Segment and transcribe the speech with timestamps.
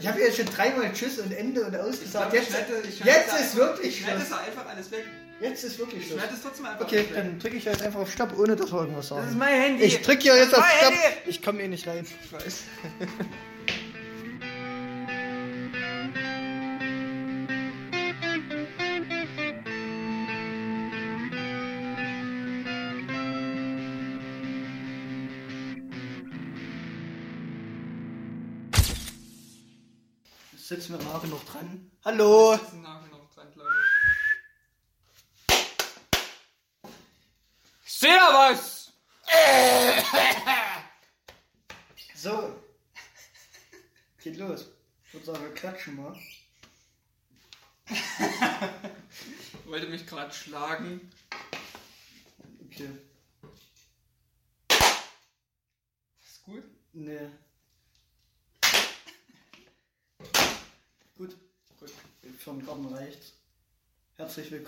[0.00, 2.30] Ich habe jetzt schon dreimal Tschüss und Ende und Ich ausgesagt.
[2.30, 4.22] glaub, Jetzt, ich ich schneide jetzt es ist wirklich Ich Schluss.
[4.22, 5.04] es einfach alles weg.
[5.40, 6.20] Jetzt ist wirklich Ich Schluss.
[6.34, 9.08] es trotzdem einfach Okay, dann drücke ich jetzt einfach auf Stopp, ohne dass wir irgendwas
[9.08, 9.38] Das ist sagen.
[9.38, 9.84] mein Handy.
[9.84, 10.92] Ich drücke hier jetzt auf ist Stopp.
[10.92, 11.00] Handy.
[11.26, 12.06] Ich komme eh nicht rein.
[12.24, 12.62] Ich weiß.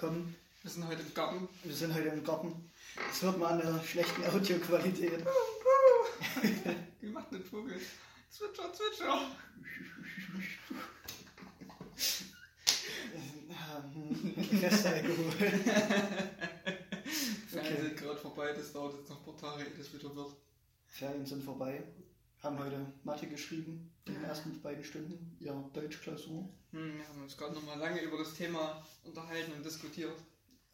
[0.00, 0.36] Willkommen.
[0.62, 1.48] Wir sind heute im Garten.
[1.64, 2.70] Wir sind heute im Garten.
[3.08, 5.26] Das hört man an der schlechten Audioqualität.
[7.00, 7.80] Wie macht ein Vogel?
[8.30, 9.28] Zwitscher, zwitscher.
[14.62, 15.32] Restalkohol.
[17.48, 20.30] Ferien sind gerade vorbei, das dauert jetzt noch ein paar Tage, ehe das wieder wird.
[20.86, 21.82] Ferien sind vorbei.
[22.42, 23.92] Haben heute Mathe geschrieben.
[24.06, 25.36] In den ersten beiden Stunden.
[25.40, 26.48] Ja, Deutschklausur.
[26.70, 30.16] Hm, wir haben uns gerade nochmal lange über das Thema unterhalten und diskutiert.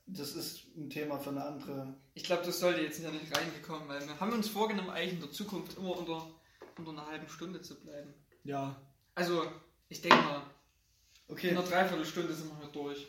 [0.07, 1.95] Das ist ein Thema für eine andere.
[2.13, 5.21] Ich glaube, das sollte jetzt hier nicht reingekommen, weil wir haben uns vorgenommen, eigentlich in
[5.21, 6.31] der Zukunft immer unter,
[6.77, 8.13] unter einer halben Stunde zu bleiben.
[8.45, 8.77] Ja.
[9.15, 9.51] Also,
[9.89, 10.43] ich denke mal,
[11.29, 11.51] in Okay.
[11.51, 13.07] einer Dreiviertelstunde sind wir hier durch.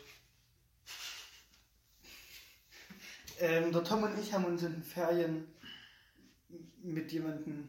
[3.38, 5.46] Ähm, der Tom und ich haben uns in den Ferien
[6.82, 7.68] mit jemandem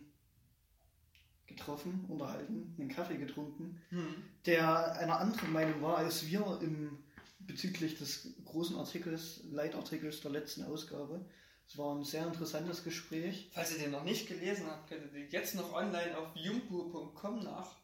[1.58, 4.24] getroffen, unterhalten, einen Kaffee getrunken, Hm.
[4.46, 7.00] der einer anderen Meinung war als wir im,
[7.40, 11.26] bezüglich des großen Artikels, Leitartikels der letzten Ausgabe.
[11.68, 13.50] Es war ein sehr interessantes Gespräch.
[13.54, 17.44] Falls ihr den noch nicht gelesen habt, könnt ihr den jetzt noch online auf jumpu.com
[17.44, 17.76] nach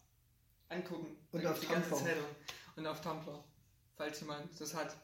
[0.69, 1.17] angucken.
[1.31, 2.05] Und Da auf die ganze Tumblr.
[2.05, 2.25] Zeitung.
[2.77, 3.43] Und auf Tumblr.
[3.97, 4.95] Falls jemand das hat.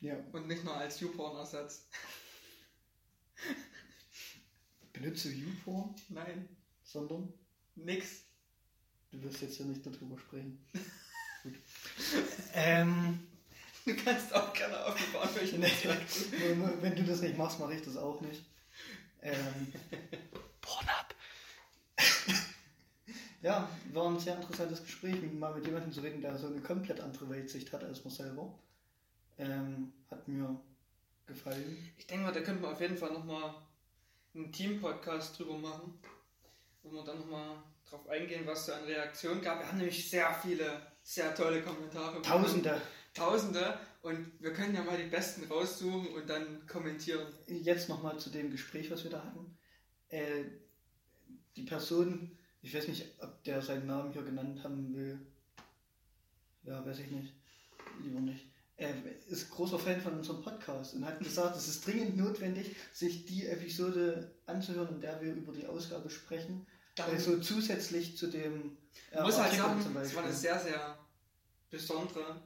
[0.00, 0.16] Ja.
[0.32, 1.86] Und nicht nur als YouPorn-Ersatz.
[4.92, 6.48] Benutze YouPorn, Nein,
[6.82, 7.32] sondern
[7.76, 8.24] nix.
[9.12, 10.64] du wirst jetzt ja nicht darüber sprechen.
[11.42, 11.54] Gut.
[12.58, 13.20] Ähm,
[13.86, 15.70] Du kannst auch gerne aufgebaut welchen Nee,
[16.80, 18.44] wenn du das nicht machst, mache ich das auch nicht.
[19.22, 19.72] Ähm,
[20.60, 21.14] Pornhub.
[23.42, 26.98] ja, war ein sehr interessantes Gespräch, mal mit jemandem zu reden, der so eine komplett
[26.98, 28.58] andere Weltsicht hat als man selber.
[29.38, 30.60] Ähm, hat mir
[31.26, 31.92] gefallen.
[31.96, 33.54] Ich denke mal, da könnten wir auf jeden Fall nochmal
[34.34, 35.96] einen Team-Podcast drüber machen.
[36.88, 37.56] Wo wir dann nochmal
[37.88, 39.58] drauf eingehen, was es so an Reaktionen gab.
[39.58, 42.20] Wir haben nämlich sehr viele, sehr tolle Kommentare.
[42.20, 42.44] bekommen.
[42.44, 42.80] Tausende.
[43.14, 43.78] Tausende.
[44.02, 47.26] Und wir können ja mal die besten raussuchen und dann kommentieren.
[47.48, 49.56] Jetzt nochmal zu dem Gespräch, was wir da hatten.
[50.08, 50.44] Äh,
[51.56, 55.18] die Person, ich weiß nicht, ob der seinen Namen hier genannt haben will.
[56.62, 57.32] Ja, weiß ich nicht.
[58.02, 58.46] Lieber nicht.
[58.76, 58.92] Er
[59.28, 63.46] ist großer Fan von unserem Podcast und hat gesagt, es ist dringend notwendig, sich die
[63.46, 66.66] Episode anzuhören, in der wir über die Ausgabe sprechen.
[66.96, 68.76] Dann Also zusätzlich zu dem
[69.12, 70.98] äh, Ich muss halt sagen, es war eine sehr, sehr
[71.70, 72.42] besondere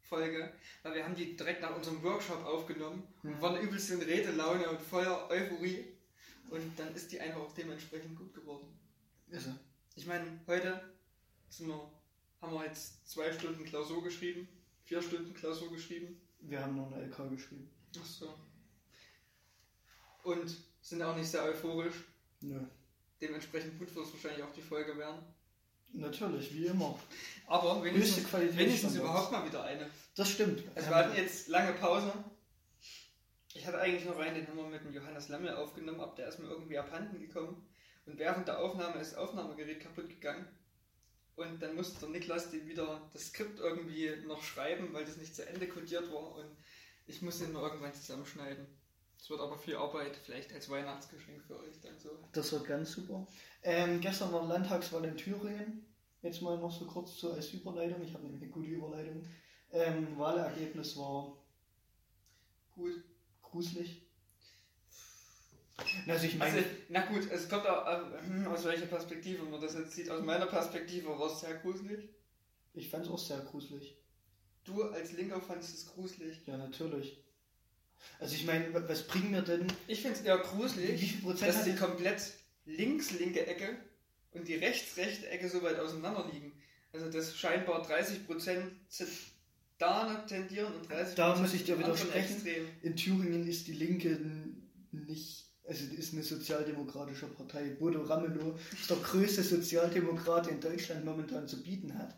[0.00, 3.42] Folge, weil wir haben die direkt nach unserem Workshop aufgenommen und Mhm.
[3.42, 5.84] waren übelst in Redelaune und voller Euphorie
[6.50, 8.66] und dann ist die einfach auch dementsprechend gut geworden.
[9.28, 9.58] Ist er.
[9.96, 10.80] Ich meine, heute
[11.58, 11.90] wir,
[12.40, 14.48] haben wir jetzt zwei Stunden Klausur geschrieben,
[14.84, 16.20] vier Stunden Klausur geschrieben.
[16.40, 17.68] Wir haben noch eine LK geschrieben.
[18.00, 18.32] Ach so.
[20.22, 21.96] Und sind auch nicht sehr euphorisch.
[22.40, 22.60] Nö.
[23.20, 25.20] Dementsprechend gut wird es wahrscheinlich auch die Folge werden.
[25.92, 26.98] Natürlich, wie immer.
[27.46, 29.90] Aber wenigstens, wenigstens überhaupt mal wieder eine.
[30.14, 30.62] Das stimmt.
[30.74, 32.12] Also wir hatten jetzt lange Pause.
[33.54, 36.28] Ich hatte eigentlich noch einen, den haben wir mit dem Johannes Lammel aufgenommen, ab der
[36.28, 37.66] ist mir irgendwie abhanden gekommen.
[38.06, 40.46] Und während der Aufnahme ist das Aufnahmegerät kaputt gegangen.
[41.36, 45.34] Und dann musste der Niklas dem wieder das Skript irgendwie noch schreiben, weil das nicht
[45.34, 46.34] zu Ende kodiert war.
[46.36, 46.56] Und
[47.06, 48.66] ich muss den mal irgendwann zusammenschneiden.
[49.20, 52.10] Es wird aber viel Arbeit, vielleicht als Weihnachtsgeschenk für euch dann so.
[52.32, 53.26] Das wird ganz super.
[53.62, 55.84] Ähm, gestern war Landtagswahl in Thüringen.
[56.22, 58.02] Jetzt mal noch so kurz so als Überleitung.
[58.02, 59.24] Ich habe nämlich eine gute Überleitung.
[59.70, 61.36] Ähm, Wahlergebnis war
[62.74, 63.02] Gut.
[63.42, 64.02] gruselig.
[66.08, 69.74] Also ich meine, Also, na gut, es kommt auch, äh, aus welcher Perspektive man das
[69.74, 70.10] jetzt sieht.
[70.10, 72.08] Aus meiner Perspektive war es sehr gruselig.
[72.74, 73.96] ich fand es auch sehr gruselig.
[74.64, 76.46] Du als Linker fandest es gruselig.
[76.46, 77.22] Ja, natürlich.
[78.20, 81.20] Also ich meine, wa- was bringen mir denn, Ich finde es eher wie gruselig, viel
[81.22, 82.20] Prozent dass die komplett
[82.66, 83.76] links-linke Ecke
[84.32, 86.52] und die rechts-rechte Ecke so weit auseinander liegen.
[86.92, 88.62] Also dass scheinbar 30%
[89.78, 92.42] da tendieren und 30% Da muss ich dir widersprechen.
[92.82, 94.18] In Thüringen ist die Linke
[94.90, 97.70] nicht, also ist eine sozialdemokratische Partei.
[97.78, 102.16] Bodo Ramelow ist der größte Sozialdemokrat, den Deutschland momentan zu bieten hat.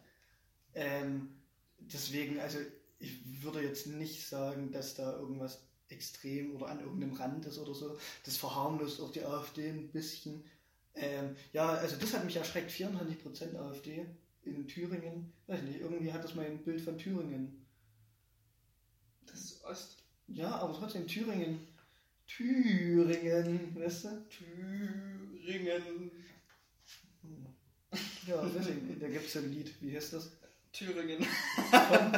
[0.74, 1.30] Ähm,
[1.78, 2.58] deswegen, also
[2.98, 5.60] ich würde jetzt nicht sagen, dass da irgendwas
[5.90, 7.98] extrem oder an irgendeinem Rand ist oder so.
[8.24, 10.44] Das verharmlost auch die AfD ein bisschen.
[10.94, 12.70] Ähm, ja, also das hat mich erschreckt.
[12.70, 14.06] 24% AfD
[14.44, 15.32] in Thüringen.
[15.46, 17.66] Weiß nicht, irgendwie hat das mein Bild von Thüringen.
[19.26, 19.96] Das ist Ost.
[20.28, 21.66] Ja, aber trotzdem Thüringen.
[22.26, 24.24] Thüringen, weißt du?
[24.28, 26.10] Thüringen.
[28.26, 29.02] Ja, nicht.
[29.02, 29.74] Da gibt es ein Lied.
[29.80, 30.30] Wie heißt das?
[30.72, 31.24] Thüringen.
[31.70, 32.12] Von,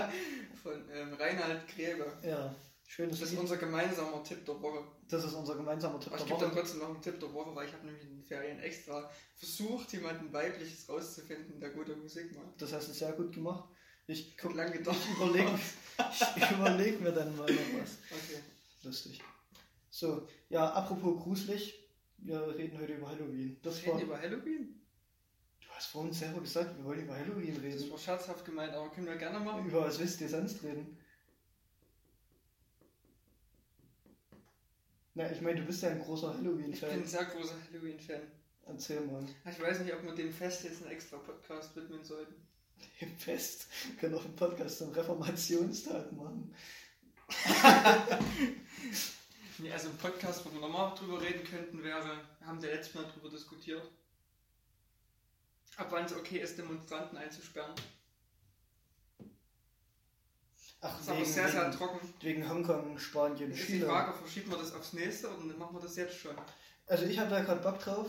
[0.62, 2.12] Von ähm, Reinhard Gräbe.
[2.22, 2.54] ja,
[2.92, 4.84] schönes Das ist unser gemeinsamer Tipp der Woche.
[5.08, 6.60] Das ist unser gemeinsamer Tipp Aber ich der gebe dann Woche.
[6.60, 9.92] trotzdem noch einen Tipp der Woche, weil ich habe nämlich in den Ferien extra versucht,
[9.92, 12.60] jemanden weibliches rauszufinden, der gute Musik macht.
[12.60, 13.64] Das hast du sehr gut gemacht.
[14.06, 14.96] Ich, Hat lang gedauert.
[15.08, 15.58] ich überlege
[16.36, 17.92] ich überleg mir dann mal noch was.
[18.10, 18.40] Okay.
[18.82, 19.22] Lustig.
[19.90, 21.78] So, ja, apropos gruselig.
[22.18, 23.56] Wir reden heute über Halloween.
[23.62, 24.80] Das Wir war, reden über Halloween.
[25.60, 27.90] du hast vorhin selber gesagt, wir wollen über Halloween Das reden.
[27.90, 29.66] war scherzhaft gemeint, aber können wir gerne machen.
[29.66, 30.98] Über was willst du sonst reden?
[35.14, 36.90] Na, ich meine, du bist ja ein großer Ich bin Halloween-Fan.
[36.90, 38.22] ein sehr großer Halloween-Fan.
[38.66, 39.24] Erzähl mal.
[39.50, 42.34] Ich weiß nicht, ob wir dem Fest jetzt einen extra Podcast widmen sollten.
[43.00, 43.66] Im Fest.
[43.88, 46.54] Wir können auch einen Podcast zum Reformationstag machen.
[49.58, 53.04] Nee, also ein Podcast, wo wir nochmal drüber reden könnten, wäre, haben wir letztes Mal
[53.04, 53.86] drüber diskutiert,
[55.76, 57.72] ab wann es okay ist, Demonstranten einzusperren.
[60.84, 62.14] Ach, Das ist aber wegen, sehr, sehr wegen, trocken.
[62.20, 63.86] wegen Hongkong, Spanien, ist die China.
[63.86, 66.34] Frage, verschieben wir das aufs nächste oder machen wir das jetzt schon?
[66.86, 68.06] Also ich habe da gerade Bock drauf.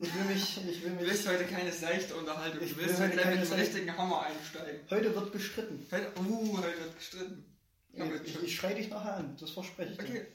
[0.00, 1.06] Ich will mich, ich will Du mich.
[1.10, 4.22] willst heute keine seichte Unterhaltung, Ich du will willst heute gleich mit dem richtigen Hammer
[4.22, 4.80] einsteigen.
[4.90, 5.86] Heute wird gestritten.
[5.90, 7.44] Heute, uh, heute wird gestritten.
[7.92, 8.02] Ich,
[8.36, 10.04] ich, ich schreie dich nachher an, das verspreche ich dir.
[10.04, 10.26] Okay.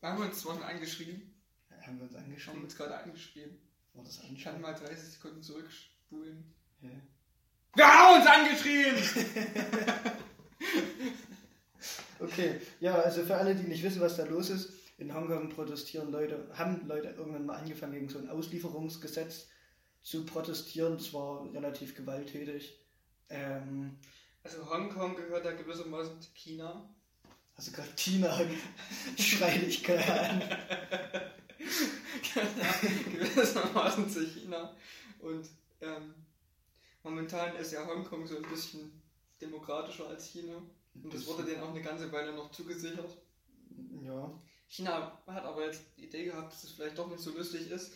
[0.00, 1.34] Wir haben uns zwar schon angeschrieben,
[1.86, 2.62] Haben wir uns haben angeschrieben?
[2.64, 3.58] uns gerade angeschrieben.
[3.94, 6.52] War das Ich kann mal 30 Sekunden zurückspulen.
[6.80, 6.88] Ja.
[7.74, 8.96] Wir haben uns angeschrien!
[12.18, 16.12] Okay, ja, also für alle, die nicht wissen, was da los ist, in Hongkong protestieren
[16.12, 19.48] Leute, haben Leute irgendwann mal angefangen, gegen so ein Auslieferungsgesetz
[20.02, 20.98] zu protestieren.
[20.98, 22.78] Das war relativ gewalttätig.
[23.30, 23.96] Ähm,
[24.42, 26.90] Also Hongkong gehört ja gewissermaßen zu China.
[27.56, 28.38] also gerade Tina
[29.18, 30.42] schrei dich gerade an.
[33.12, 34.76] gewissermaßen zu China.
[35.20, 35.48] Und
[35.80, 36.14] ähm,
[37.02, 38.99] momentan ist ja Hongkong so ein bisschen
[39.40, 40.54] demokratischer als China.
[41.02, 43.16] Und das wurde denen auch eine ganze Weile noch zugesichert.
[44.04, 44.32] Ja.
[44.68, 47.92] China hat aber jetzt die Idee gehabt, dass es vielleicht doch nicht so lustig ist,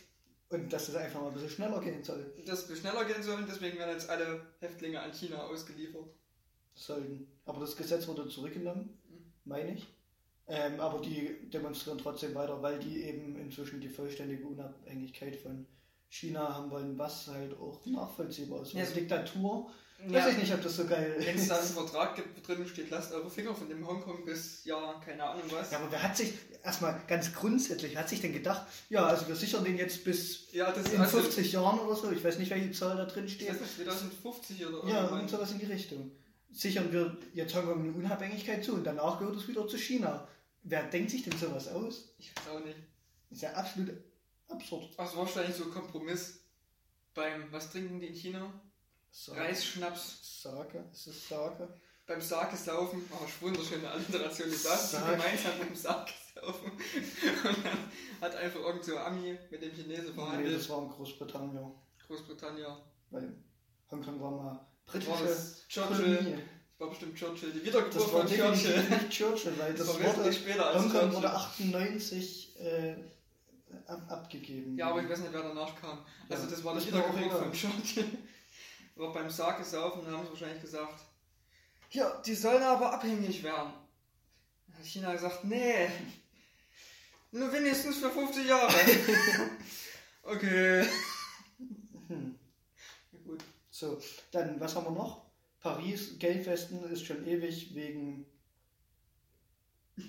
[0.48, 2.32] Und dass es einfach mal ein bisschen schneller gehen soll.
[2.46, 3.46] dass wir schneller gehen sollen.
[3.48, 6.06] Deswegen werden jetzt alle Häftlinge an China ausgeliefert.
[6.74, 7.28] sollten.
[7.44, 8.98] Aber das Gesetz wurde zurückgenommen,
[9.44, 9.86] meine ich.
[10.46, 15.66] Ähm, aber die demonstrieren trotzdem weiter, weil die eben inzwischen die vollständige Unabhängigkeit von
[16.08, 18.72] China haben wollen, was halt auch nachvollziehbar ist.
[18.72, 18.94] Ja, Ja, so-
[19.98, 21.50] Diktatur, Ja, weiß ich nicht, ob das so geil Wenn es ist.
[21.50, 25.00] da einen Vertrag gibt, wo drin steht, lasst eure Finger von dem Hongkong bis, ja,
[25.04, 25.70] keine Ahnung was.
[25.70, 26.32] Ja, aber wer hat sich,
[26.62, 30.52] erstmal ganz grundsätzlich, wer hat sich denn gedacht, ja, also wir sichern den jetzt bis
[30.52, 33.28] Ja, das in also, 50 Jahren oder so, ich weiß nicht, welche Zahl da drin
[33.28, 33.48] steht.
[33.50, 35.18] weiß nicht, 2050 oder Ja, irgendwann.
[35.18, 36.10] irgend sowas in die Richtung.
[36.50, 40.28] Sichern wir jetzt Hongkong eine Unabhängigkeit zu und danach gehört es wieder zu China.
[40.62, 42.14] Wer denkt sich denn sowas aus?
[42.18, 42.76] Ich weiß auch nicht.
[43.30, 43.90] ist ja absolut
[44.48, 44.88] absurd.
[44.96, 46.40] Das war wahrscheinlich so ein Kompromiss
[47.12, 48.52] beim, was trinken die in China?
[49.16, 49.38] Sake.
[49.40, 50.42] Reisschnaps.
[50.42, 50.84] Sake?
[50.92, 51.68] Ist es Sake?
[52.06, 53.08] Beim Sake saufen.
[53.12, 54.50] Oh, wunderschöne Alliteration.
[54.50, 56.72] Die saßen gemeinsam beim Sake saufen.
[56.72, 57.78] Und dann
[58.20, 60.56] hat einfach irgend so Ami mit dem Chinesen Nee, verhandelt.
[60.58, 61.72] das war in Großbritannien.
[62.06, 62.76] Großbritannien.
[63.10, 63.32] Weil
[63.90, 66.16] Hongkong war mal britische das Churchill?
[66.16, 66.32] Kolonie.
[66.76, 67.52] Das war bestimmt Churchill.
[67.52, 68.82] Die Wiedergeburt Das war von Churchill.
[68.82, 71.76] nicht Churchill, weil Das das, war wurde, wesentlich später als Hongkong wurde Churchill.
[71.76, 72.96] 98 äh,
[73.86, 74.76] ab, abgegeben.
[74.76, 76.04] Ja, aber ich weiß nicht, wer danach kam.
[76.28, 77.52] Also Ja, das war die Wiedergeburt von.
[77.52, 78.04] Churchill.
[78.96, 81.04] Aber beim Sake saufen haben sie wahrscheinlich gesagt,
[81.90, 83.72] ja, die sollen aber abhängig werden.
[84.66, 85.88] Dann hat China gesagt, nee,
[87.34, 88.72] nur wenigstens für 50 Jahre.
[90.22, 90.86] okay.
[92.06, 92.38] Hm.
[93.12, 93.44] Ja, gut.
[93.70, 95.24] So, dann, was haben wir noch?
[95.60, 98.26] Paris, Gelbwesten ist schon ewig wegen.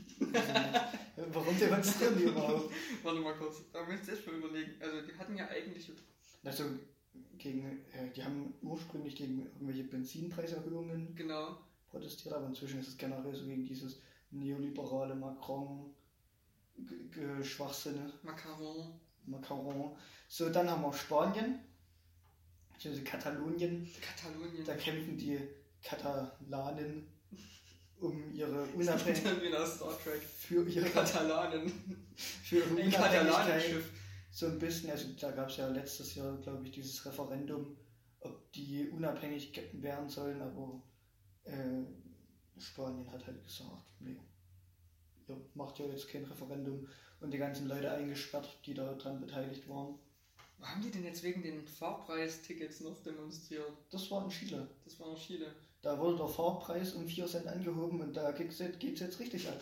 [1.15, 2.71] Warum demonstrieren die überhaupt?
[3.01, 4.79] Warte mal kurz, da möchte ich jetzt mal überlegen.
[4.79, 5.91] Also die hatten ja eigentlich...
[6.43, 6.65] Also,
[7.37, 11.57] gegen, äh, die haben ursprünglich gegen irgendwelche Benzinpreiserhöhungen Genau.
[11.89, 13.99] protestiert, aber inzwischen ist es generell so gegen dieses
[14.31, 18.99] neoliberale Macron-Schwachsinne, Macaron.
[19.27, 19.95] Macron.
[20.27, 21.59] So, dann haben wir Spanien.
[22.83, 24.63] Also Katalonien, Katalonien.
[24.65, 25.39] da kämpfen die
[25.81, 27.07] Katalanen
[27.99, 30.23] um ihre Unabhängigkeit.
[30.23, 31.71] Für ihre, Katalanen.
[32.43, 33.83] für ihre Unabhängigkeit.
[34.35, 37.77] So ein bisschen, also da gab es ja letztes Jahr, glaube ich, dieses Referendum,
[38.19, 40.81] ob die unabhängig werden sollen, aber
[41.45, 44.17] äh, Spanien hat halt gesagt, nee,
[45.29, 46.85] ihr macht ja jetzt kein Referendum
[47.21, 49.97] und die ganzen Leute eingesperrt, die daran beteiligt waren.
[50.57, 53.71] Wo haben die denn jetzt wegen den Fahrpreistickets noch demonstriert?
[53.89, 54.67] Das war in Chile.
[54.83, 55.55] Das war in Chile.
[55.81, 59.61] Da wurde der Fahrpreis um 4 Cent angehoben und da geht es jetzt richtig ab.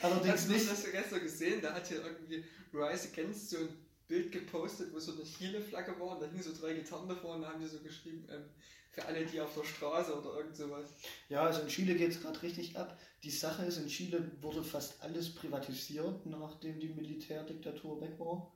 [0.00, 0.70] Allerdings Hast du nicht.
[0.70, 1.62] das gestern gesehen?
[1.62, 3.68] Da hat hier irgendwie Rise Against so ein
[4.08, 7.42] Bild gepostet, wo so eine Chile-Flagge war und da hingen so drei Gitarren davor und
[7.42, 8.44] da haben die so geschrieben, ähm,
[8.92, 10.86] für alle, die auf der Straße oder irgend sowas.
[11.28, 12.98] Ja, also in Chile geht es gerade richtig ab.
[13.22, 18.52] Die Sache ist, in Chile wurde fast alles privatisiert, nachdem die Militärdiktatur weg war.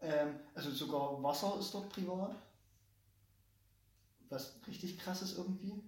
[0.00, 2.36] Ähm, also sogar Wasser ist dort privat.
[4.28, 5.82] Was richtig krass ist irgendwie.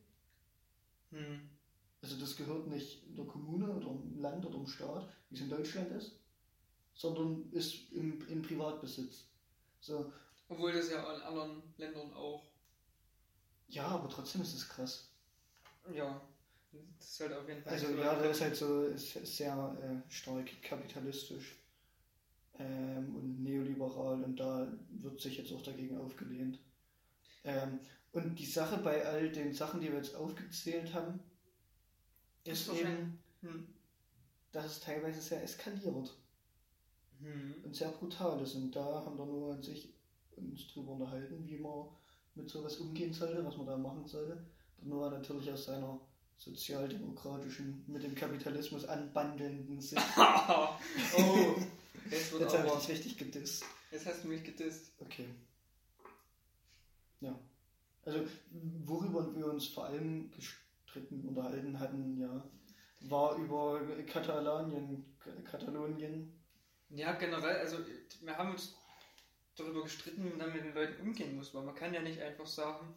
[1.12, 1.48] Hm.
[2.06, 5.50] Also das gehört nicht der Kommune oder dem Land oder dem Staat, wie es in
[5.50, 6.12] Deutschland ist,
[6.94, 9.24] sondern ist im, in Privatbesitz.
[9.80, 10.12] So,
[10.48, 12.44] Obwohl das ja in anderen Ländern auch.
[13.66, 15.08] ja, aber trotzdem ist es krass.
[15.92, 16.20] Ja.
[16.96, 17.72] Das ist halt auf jeden Fall.
[17.72, 17.96] Also so.
[17.96, 21.56] ja, das ist halt so ist ist sehr äh, stark kapitalistisch
[22.60, 26.60] ähm, und neoliberal und da wird sich jetzt auch dagegen aufgelehnt.
[27.42, 27.80] Ähm,
[28.12, 31.18] und die Sache bei all den Sachen, die wir jetzt aufgezählt haben,
[32.52, 33.66] ist wahrscheinlich- eben, Hm.
[34.52, 36.14] dass es teilweise sehr eskaliert
[37.20, 37.54] Hm.
[37.64, 38.54] und sehr brutal ist.
[38.54, 39.92] Und da haben wir nur an sich
[40.36, 41.88] uns drüber unterhalten, wie man
[42.34, 44.44] mit sowas umgehen sollte, was man da machen sollte.
[44.78, 45.98] Der Noah natürlich aus seiner
[46.38, 50.02] sozialdemokratischen, mit dem Kapitalismus anbandelnden Sicht.
[50.16, 51.54] oh,
[52.10, 53.64] jetzt wird Jetzt habe ich dich richtig gedisst.
[53.90, 54.92] Jetzt hast du mich gedisst.
[54.98, 55.28] Okay.
[57.20, 57.38] Ja.
[58.04, 58.20] Also,
[58.84, 60.30] worüber wir uns vor allem
[60.96, 62.42] gestritten unterhalten hatten, ja,
[63.00, 65.04] war über Katalanien,
[65.44, 66.32] Katalonien.
[66.90, 67.78] Ja, generell, also
[68.22, 68.74] wir haben uns
[69.56, 72.20] darüber gestritten, wie man dann mit den Leuten umgehen muss, weil man kann ja nicht
[72.20, 72.94] einfach sagen,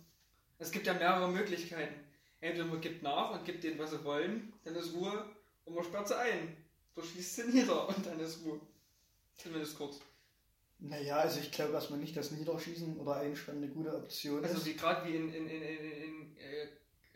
[0.58, 1.96] es gibt ja mehrere Möglichkeiten.
[2.42, 5.26] Entweder man gibt nach und gibt denen, was sie wollen, dann ist Ruhe,
[5.66, 6.56] und man sperrt sie ein,
[6.96, 8.60] oder schießt sie nieder und dann ist Ruhe.
[9.38, 10.00] Zumindest kurz.
[10.80, 14.66] Naja, also ich glaube erstmal nicht, dass Niederschießen oder Einspannen eine gute Option Also ist.
[14.66, 16.68] wie gerade wie in, in, in, in, in äh,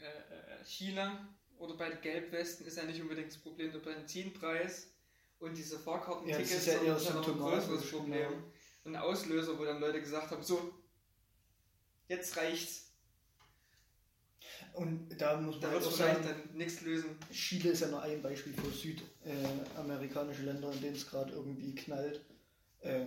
[0.08, 1.12] äh, Chile
[1.58, 4.88] oder bei den Gelbwesten ist ja nicht unbedingt das Problem der Benzinpreis
[5.40, 8.30] und diese Ja, das Fahrkartentickets, ist ja eher sondern ein größeres Problem.
[8.30, 8.44] genau.
[8.86, 10.74] Und ein Auslöser, wo dann Leute gesagt haben, so,
[12.08, 12.90] jetzt reicht's.
[14.74, 17.18] Und da muss Da man halt auch sagen, dann nichts lösen.
[17.32, 22.22] Chile ist ja nur ein Beispiel für südamerikanische Länder, in denen es gerade irgendwie knallt.
[22.82, 23.06] Äh,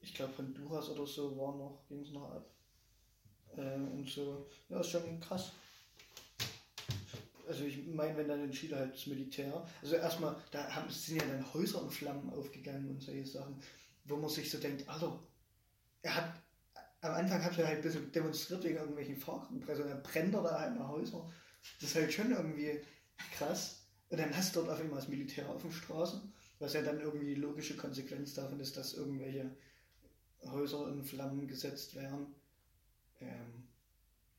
[0.00, 2.46] ich glaube Honduras oder so war noch, ging es noch ab.
[3.56, 5.52] Äh, und so, ja, ist schon krass.
[7.50, 11.26] Also ich meine, wenn dann Chile halt das Militär, also erstmal, da haben, sind ja
[11.26, 13.60] dann Häuser in Flammen aufgegangen und solche Sachen,
[14.04, 15.20] wo man sich so denkt, Alter,
[16.02, 16.42] er hat,
[17.00, 20.60] am Anfang hat er halt ein bisschen demonstriert wegen irgendwelchen Fahrkartenpreisen dann brennt er da
[20.60, 21.28] halt mal Häuser.
[21.80, 22.82] Das ist halt schon irgendwie
[23.36, 23.84] krass.
[24.10, 27.00] Und dann hast du dort auf einmal das Militär auf den Straßen, was ja dann
[27.00, 29.50] irgendwie die logische Konsequenz davon ist, dass irgendwelche
[30.44, 32.32] Häuser in Flammen gesetzt werden.
[33.20, 33.59] Ähm,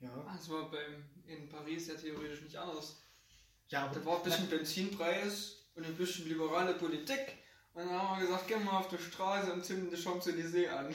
[0.01, 0.33] ja.
[0.35, 3.01] Das war beim, in Paris ja theoretisch nicht anders.
[3.69, 7.37] Ja, Da war ein bisschen Benzinpreis und ein bisschen liberale Politik.
[7.73, 10.93] Und dann haben wir gesagt, gehen wir auf die Straße und zünden die Champs-Élysées an.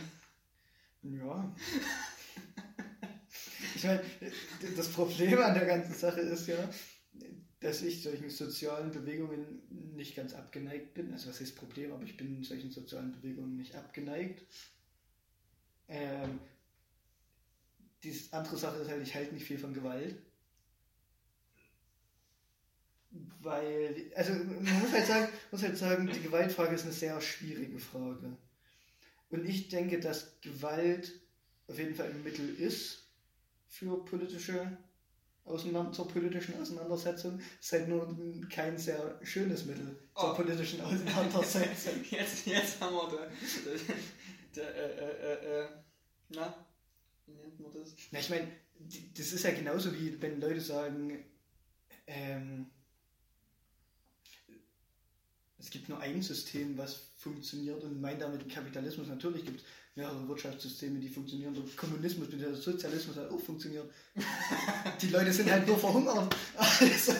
[1.02, 1.56] Ja.
[3.74, 4.02] Ich meine,
[4.76, 6.68] das Problem an der ganzen Sache ist ja,
[7.60, 9.62] dass ich solchen sozialen Bewegungen
[9.94, 11.12] nicht ganz abgeneigt bin.
[11.12, 14.42] Also was ist das Problem, aber ich bin solchen sozialen Bewegungen nicht abgeneigt.
[15.88, 16.40] Ähm,
[18.12, 20.16] die andere Sache ist halt, ich halte nicht viel von Gewalt.
[23.40, 27.78] Weil, also man muss halt sagen, muss halt sagen, die Gewaltfrage ist eine sehr schwierige
[27.78, 28.36] Frage.
[29.30, 31.12] Und ich denke, dass Gewalt
[31.68, 33.08] auf jeden Fall ein Mittel ist
[33.68, 34.76] für politische
[35.44, 37.40] Auseinander zur politischen Auseinandersetzung.
[37.60, 38.16] Es ist halt nur
[38.48, 40.34] kein sehr schönes Mittel zur Oh.
[40.36, 42.04] politischen Auseinandersetzung.
[42.10, 43.26] Jetzt, jetzt haben wir da,
[43.64, 45.68] da, da äh, äh, äh, äh,
[46.30, 46.65] na,
[47.26, 47.94] wie nennt man das?
[48.10, 48.48] Na, ich meine,
[49.16, 51.24] das ist ja genauso wie wenn Leute sagen,
[52.06, 52.66] ähm,
[55.58, 59.08] es gibt nur ein System, was funktioniert und meint damit den Kapitalismus.
[59.08, 59.66] Natürlich gibt es
[59.96, 61.54] mehrere Wirtschaftssysteme, die funktionieren.
[61.54, 63.90] Der Kommunismus, der Sozialismus hat auch funktioniert.
[65.00, 66.34] die Leute sind halt nur verhungert.
[66.56, 67.12] Also,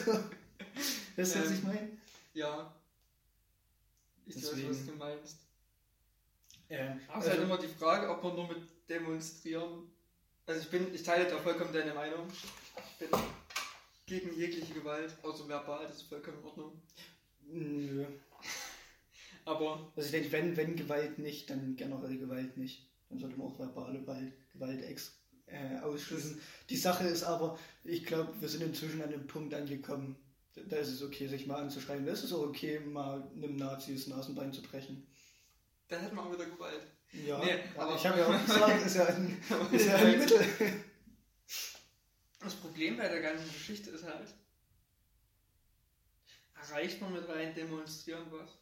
[1.17, 1.89] weißt du, was ich Ähm, meine?
[2.35, 2.75] Ja.
[4.27, 4.71] Ich weiß, Deswegen.
[4.71, 5.37] was du meinst.
[6.69, 8.59] Ähm, Aber es ist halt immer die Frage, ob man nur mit
[8.89, 9.91] demonstrieren.
[10.47, 12.29] Also ich bin, ich teile da vollkommen deine Meinung.
[12.31, 13.19] Ich bin
[14.07, 16.83] gegen jegliche Gewalt, außer verbal, das ist vollkommen in Ordnung.
[17.43, 18.07] Nö.
[19.45, 22.89] Aber Also ich denke, wenn, wenn Gewalt nicht, dann generell Gewalt nicht.
[23.09, 26.41] Dann sollte man auch verbale Gewalt, Gewalt ex, äh, ausschließen.
[26.71, 30.17] Die Sache ist aber, ich glaube, wir sind inzwischen an dem Punkt angekommen,
[30.55, 32.07] da ist es okay, sich mal anzuschreiben.
[32.07, 35.07] Da ist es auch okay, mal einem Nazi das Nasenbein zu brechen.
[35.89, 36.87] dann hätten wir auch wieder Gewalt.
[37.13, 40.47] Ja, Nee, aber ich habe ja auch gesagt, ist ja ein, ist ja ein Mittel.
[42.41, 44.35] Das Problem bei der ganzen Geschichte ist halt,
[46.55, 48.59] erreicht man mit rein demonstrieren was?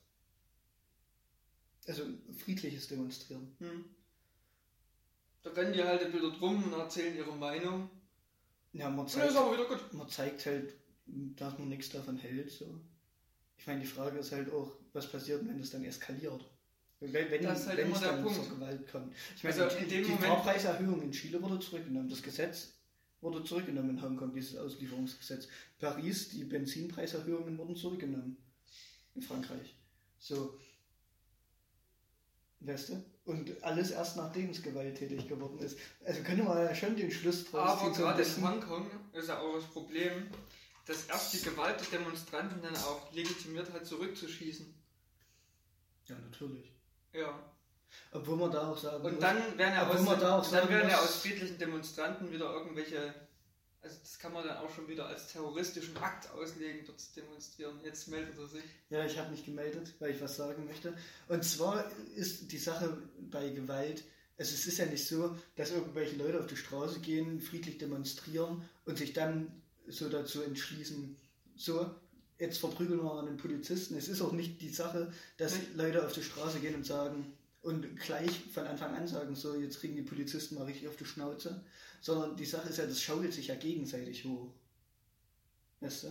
[1.87, 2.05] Also
[2.39, 3.55] friedliches Demonstrieren.
[3.59, 3.85] Hm.
[5.43, 7.91] Da rennen die halt bisschen drum und erzählen ihre Meinung.
[8.73, 9.93] Ja, man zeigt, ist aber wieder gut.
[9.93, 10.75] man zeigt halt,
[11.07, 12.51] dass man nichts davon hält.
[12.51, 12.81] So.
[13.59, 16.45] Ich meine, die Frage ist halt auch, was passiert, wenn das dann eskaliert?
[17.13, 18.37] Wenn, wenn, Das ist halt wenn immer es der dann Punkt.
[18.45, 19.15] zur Gewalt kommt.
[19.37, 22.09] Ich meine, Also die, in dem die Moment- Fahrpreiserhöhung in Chile wurde zurückgenommen.
[22.09, 22.73] Das Gesetz
[23.21, 25.49] wurde zurückgenommen in Hongkong, dieses Auslieferungsgesetz.
[25.79, 28.37] Paris, die Benzinpreiserhöhungen wurden zurückgenommen.
[29.15, 29.75] In Frankreich.
[30.19, 30.59] So.
[32.61, 33.05] Weißt du?
[33.27, 35.79] Und alles erst nachdem es gewalttätig geworden ist.
[36.05, 39.29] Also könnte man ja schon den Schluss draus Aber ziehen, ein gerade in Hongkong ist
[39.29, 40.29] ja auch das Problem,
[40.87, 44.75] dass erst die Gewalt der Demonstranten dann auch legitimiert hat, zurückzuschießen.
[46.09, 46.71] Ja, natürlich.
[47.15, 47.39] Ja.
[48.13, 51.17] Obwohl man da auch sagen Und dann werden ja aus, da dann werden ja aus
[51.17, 53.15] friedlichen Demonstranten wieder irgendwelche,
[53.83, 57.79] also das kann man dann auch schon wieder als terroristischen Akt auslegen, dort zu demonstrieren.
[57.85, 58.65] Jetzt meldet er sich.
[58.91, 60.95] Ja, ich habe mich gemeldet, weil ich was sagen möchte.
[61.29, 62.99] Und zwar ist die Sache
[63.31, 64.05] bei Gewalt,
[64.37, 68.69] also es ist ja nicht so, dass irgendwelche Leute auf die Straße gehen, friedlich demonstrieren
[68.85, 71.17] und sich dann so dazu entschließen,
[71.57, 71.95] so,
[72.39, 73.97] jetzt verprügeln wir einen Polizisten.
[73.97, 75.55] Es ist auch nicht die Sache, dass.
[75.75, 79.81] Leute auf die Straße gehen und sagen und gleich von Anfang an sagen, so, jetzt
[79.81, 81.65] kriegen die Polizisten mal richtig auf die Schnauze,
[82.01, 84.51] sondern die Sache ist ja, das schaukelt sich ja gegenseitig hoch.
[85.81, 86.09] Weißt du?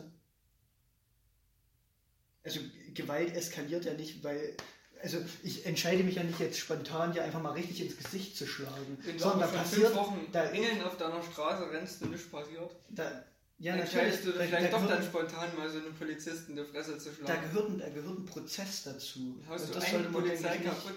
[2.44, 2.60] Also
[2.94, 4.56] Gewalt eskaliert ja nicht, weil.
[5.02, 8.48] Also ich entscheide mich ja nicht jetzt spontan, dir einfach mal richtig ins Gesicht zu
[8.48, 8.98] schlagen.
[9.04, 9.94] Du sondern da passiert.
[9.96, 13.26] Wochen da- Ringeln auf deiner Straße rennst und nichts passiert, Da,
[13.64, 14.18] ja, dann natürlich.
[14.18, 16.72] entscheidest du Da, vielleicht da, doch dann gehört, spontan mal so einen Polizisten in die
[16.72, 17.42] Fresse zu da, schlagen.
[17.42, 19.38] gehört, ein- da gehört ein Prozess dazu.
[19.40, 20.96] Dann haust Und du das eine Polizei kaputt.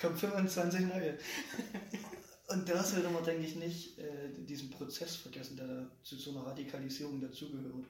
[0.00, 1.18] Kommt 25 neue.
[2.48, 6.30] Und da sollte man, denke ich, nicht äh, diesen Prozess vergessen, der da zu so
[6.32, 7.86] einer Radikalisierung dazugehört.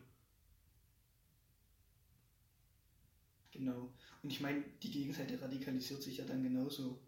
[3.53, 3.93] Genau.
[4.23, 7.01] Und ich meine, die Gegenseite radikalisiert sich ja dann genauso.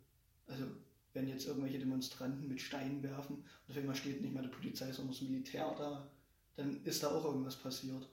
[0.46, 0.64] Also,
[1.12, 4.92] wenn jetzt irgendwelche Demonstranten mit Steinen werfen und auf einmal steht nicht mehr die Polizei,
[4.92, 6.11] sondern das Militär da,
[6.57, 8.09] dann ist da auch irgendwas passiert.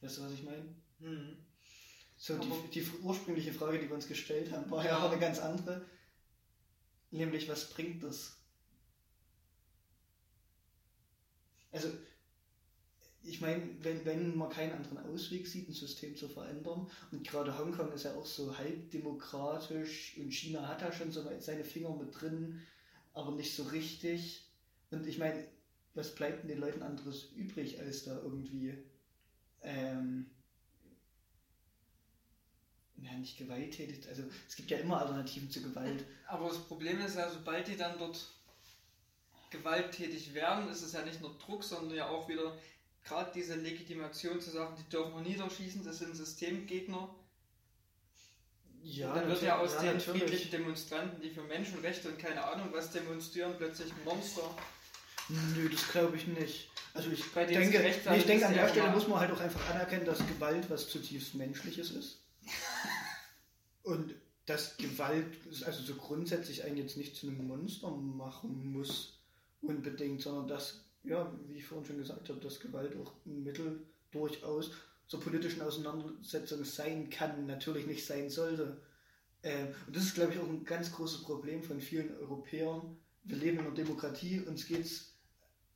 [0.00, 0.64] Weißt du, was ich meine?
[1.00, 1.36] Hm.
[2.16, 4.98] So, die, die ursprüngliche Frage, die wir uns gestellt haben, war ja Ja.
[4.98, 5.84] auch eine ganz andere.
[7.12, 8.38] Nämlich, was bringt das?
[11.72, 11.88] Also,
[13.24, 17.56] ich meine, wenn, wenn man keinen anderen Ausweg sieht, ein System zu verändern, und gerade
[17.56, 21.94] Hongkong ist ja auch so halb demokratisch und China hat da schon so seine Finger
[21.96, 22.60] mit drin,
[23.12, 24.50] aber nicht so richtig.
[24.90, 25.46] Und ich meine,
[25.94, 28.74] was bleibt denn den Leuten anderes übrig, als da irgendwie
[29.62, 30.26] ähm,
[32.96, 34.08] ja, nicht gewalttätig.
[34.08, 36.04] Also es gibt ja immer Alternativen zu Gewalt.
[36.26, 38.26] Aber das Problem ist ja, sobald die dann dort
[39.50, 42.56] gewalttätig werden, ist es ja nicht nur Druck, sondern ja auch wieder
[43.04, 47.14] gerade diese Legitimation zu sagen, die dürfen wir niederschießen, das sind Systemgegner.
[48.84, 50.22] Ja, und dann wird ja aus den natürlich.
[50.22, 54.56] friedlichen Demonstranten, die für Menschenrechte und keine Ahnung was demonstrieren, plötzlich Monster.
[55.28, 56.70] Nö, das glaube ich nicht.
[56.94, 59.40] Also ich denke, es gerecht nee, ich denke an der Stelle muss man halt auch
[59.40, 62.18] einfach anerkennen, dass Gewalt was zutiefst Menschliches ist.
[63.82, 64.14] Und
[64.46, 65.26] dass Gewalt,
[65.64, 69.20] also so grundsätzlich einen jetzt nicht zu einem Monster machen muss,
[69.60, 73.80] unbedingt, sondern dass, ja, wie ich vorhin schon gesagt habe, dass Gewalt auch ein Mittel
[74.10, 74.72] durchaus
[75.06, 78.80] zur politischen Auseinandersetzung sein kann, natürlich nicht sein sollte.
[79.42, 82.96] Ähm, und das ist, glaube ich, auch ein ganz großes Problem von vielen Europäern.
[83.24, 85.11] Wir leben in einer Demokratie, uns geht es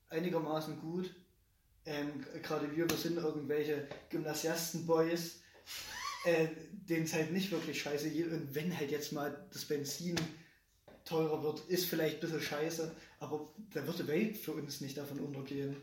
[0.08, 1.14] einigermaßen gut.
[1.84, 5.40] Ähm, Gerade wir, wir sind irgendwelche Gymnasiasten-Boys,
[6.24, 8.30] äh, denen es halt nicht wirklich scheiße geht.
[8.30, 10.16] Und wenn halt jetzt mal das Benzin
[11.04, 14.96] teurer wird, ist vielleicht ein bisschen scheiße, aber da wird die Welt für uns nicht
[14.96, 15.76] davon untergehen.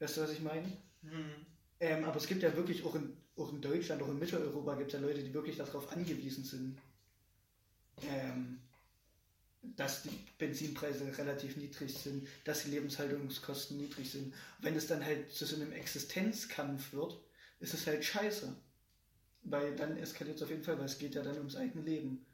[0.00, 0.66] Weißt du, was ich meine?
[1.02, 1.46] Hm.
[1.78, 4.92] Ähm, aber es gibt ja wirklich auch in, auch in Deutschland, auch in Mitteleuropa gibt
[4.92, 6.78] es ja Leute, die wirklich darauf angewiesen sind,
[8.02, 8.58] ähm,
[9.62, 14.34] dass die Benzinpreise relativ niedrig sind, dass die Lebenshaltungskosten niedrig sind.
[14.60, 17.16] Wenn es dann halt zu so einem Existenzkampf wird,
[17.60, 18.54] ist es halt scheiße.
[19.44, 22.24] Weil dann eskaliert es auf jeden Fall, weil es geht ja dann ums eigene Leben.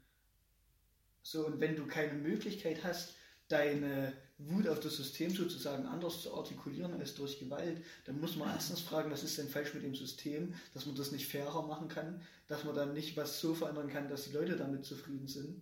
[1.21, 3.13] So, und wenn du keine Möglichkeit hast,
[3.47, 8.49] deine Wut auf das System sozusagen anders zu artikulieren als durch Gewalt, dann muss man
[8.49, 11.89] erstens fragen, was ist denn falsch mit dem System, dass man das nicht fairer machen
[11.89, 15.61] kann, dass man dann nicht was so verändern kann, dass die Leute damit zufrieden sind.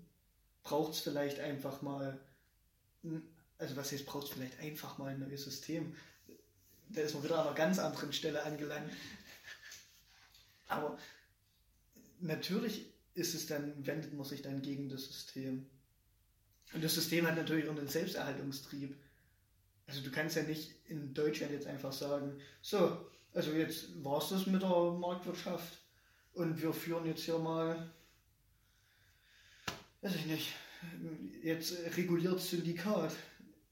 [0.68, 2.20] Braucht es vielleicht einfach mal,
[3.58, 5.96] also was heißt, braucht es vielleicht einfach mal ein neues System?
[6.90, 8.92] Da ist man wieder an einer ganz anderen Stelle angelangt.
[10.68, 10.98] Aber
[12.20, 15.68] natürlich ist es dann, wendet man sich dann gegen das System.
[16.74, 18.94] Und das System hat natürlich auch einen Selbsterhaltungstrieb.
[19.88, 24.30] Also du kannst ja nicht in Deutschland jetzt einfach sagen, so, also jetzt war es
[24.30, 25.78] das mit der Marktwirtschaft
[26.34, 27.90] und wir führen jetzt hier mal,
[30.02, 30.54] weiß ich nicht,
[31.44, 33.16] jetzt reguliert Syndikat.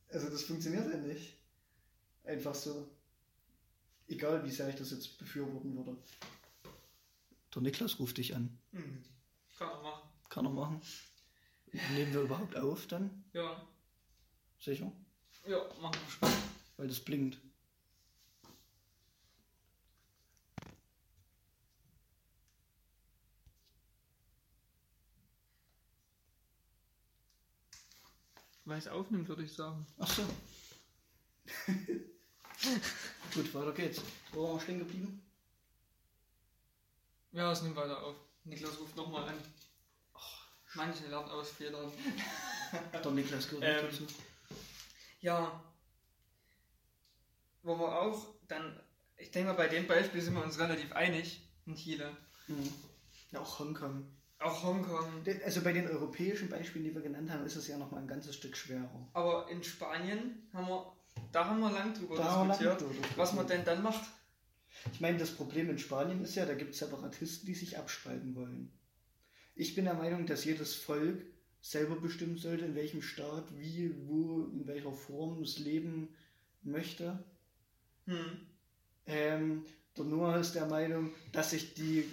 [0.09, 1.33] Also das funktioniert ja nicht.
[2.23, 2.89] Einfach so.
[4.07, 5.97] Egal wie sehr ich das jetzt befürworten würde.
[7.53, 8.57] Der Niklas ruft dich an.
[8.71, 9.03] Hm.
[9.57, 10.09] Kann er machen.
[10.29, 10.81] Kann er machen.
[11.93, 13.23] Nehmen wir überhaupt auf dann?
[13.33, 13.67] Ja.
[14.59, 14.91] Sicher?
[15.47, 16.33] Ja, machen wir Spaß.
[16.77, 17.38] Weil das blinkt.
[28.65, 29.86] Weil es aufnimmt, würde ich sagen.
[29.99, 30.23] Ach so.
[33.34, 34.01] Gut, weiter geht's.
[34.32, 35.21] Wo waren wir stehen geblieben?
[37.32, 38.15] Ja, es nimmt weiter auf.
[38.43, 39.36] Niklas ruft nochmal an.
[40.73, 41.91] Manche lernen aus Fehlern.
[42.93, 44.08] Der Niklas gehört Ähm, dazu.
[45.21, 45.63] Ja.
[47.63, 48.80] Wo wir auch dann,
[49.17, 52.15] ich denke mal, bei dem Beispiel sind wir uns relativ einig in Chile.
[52.47, 52.73] Mhm.
[53.32, 54.06] Ja, auch Hongkong.
[54.39, 55.23] Auch Hongkong.
[55.43, 58.07] Also bei den europäischen Beispielen, die wir genannt haben, ist es ja noch mal ein
[58.07, 59.07] ganzes Stück schwerer.
[59.13, 60.93] Aber in Spanien haben wir,
[61.31, 64.03] da haben wir lang drüber Da diskutiert, lang drüber was man denn dann macht.
[64.91, 68.35] Ich meine, das Problem in Spanien ist ja, da gibt es Separatisten, die sich abspalten
[68.35, 68.71] wollen.
[69.55, 71.23] Ich bin der Meinung, dass jedes Volk
[71.61, 76.09] selber bestimmen sollte, in welchem Staat, wie, wo, in welcher Form es leben
[76.61, 77.23] möchte.
[78.05, 78.45] Hm.
[79.07, 79.65] Ähm,
[79.97, 82.05] der Noah ist der Meinung, dass sich die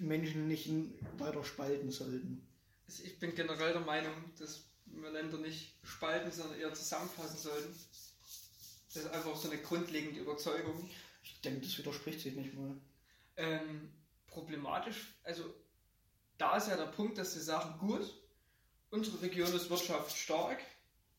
[0.00, 0.70] Menschen nicht
[1.18, 2.46] weiter spalten sollten.
[2.86, 7.74] Also ich bin generell der Meinung, dass wir Länder nicht spalten, sondern eher zusammenfassen sollten.
[8.94, 10.88] Das ist einfach so eine grundlegende Überzeugung.
[11.22, 12.76] Ich denke, das widerspricht sich nicht mal.
[13.36, 13.92] Ähm,
[14.26, 15.52] problematisch, also
[16.38, 18.14] da ist ja der Punkt, dass sie sagen, gut,
[18.90, 20.62] unsere Region ist wirtschaftsstark,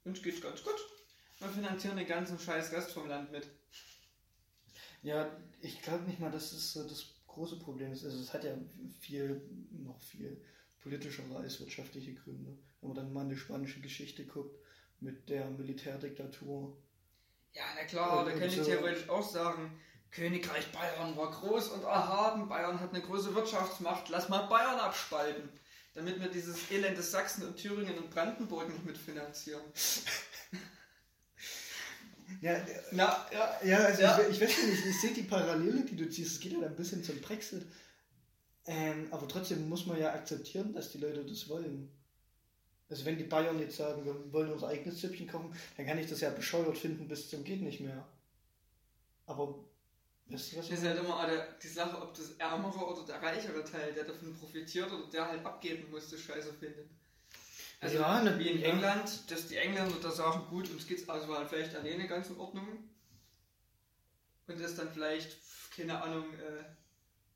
[0.04, 0.76] uns geht's ganz gut.
[1.40, 3.48] Wir finanzieren den ganzen scheiß Rest vom Land mit.
[5.04, 5.30] Ja,
[5.62, 7.06] ich glaube nicht mal, dass es so das
[7.38, 8.04] große Problem ist.
[8.04, 8.54] Also es hat ja
[9.00, 10.42] viel, noch viel
[10.82, 12.58] politischere als wirtschaftliche Gründe.
[12.82, 14.58] Wenn man dann mal eine spanische Geschichte guckt
[15.00, 16.76] mit der Militärdiktatur.
[17.54, 19.80] Ja, na klar, da kann ich theoretisch auch sagen,
[20.12, 25.50] Königreich Bayern war groß und erhaben, Bayern hat eine große Wirtschaftsmacht, lass mal Bayern abspalten,
[25.94, 29.64] damit wir dieses elende Sachsen und Thüringen und Brandenburg nicht mitfinanzieren.
[32.42, 32.56] Ja,
[32.92, 34.20] Na, ja, ja also Ja.
[34.22, 36.34] Ich, ich weiß nicht, ich sehe die Parallele, die du ziehst.
[36.34, 37.66] Es geht ja ein bisschen zum Brexit.
[38.66, 41.90] Ähm, aber trotzdem muss man ja akzeptieren, dass die Leute das wollen.
[42.90, 46.08] Also wenn die Bayern jetzt sagen, wir wollen unser eigenes Süppchen kochen, dann kann ich
[46.08, 48.08] das ja bescheuert finden bis zum geht nicht mehr.
[49.26, 49.56] Aber
[50.28, 50.70] weißt du was?
[50.70, 54.06] Das ist halt immer alle die Sache, ob das ärmere oder der reichere Teil, der
[54.06, 56.90] davon profitiert oder der halt abgeben muss, das Scheiße findet.
[57.80, 58.70] Also Ja, ne- wie in ja.
[58.70, 62.38] England, dass die Engländer da sagen, gut, uns geht's also halt vielleicht alleine ganz in
[62.38, 62.68] Ordnung.
[64.48, 65.38] Und dass dann vielleicht,
[65.76, 66.64] keine Ahnung, äh,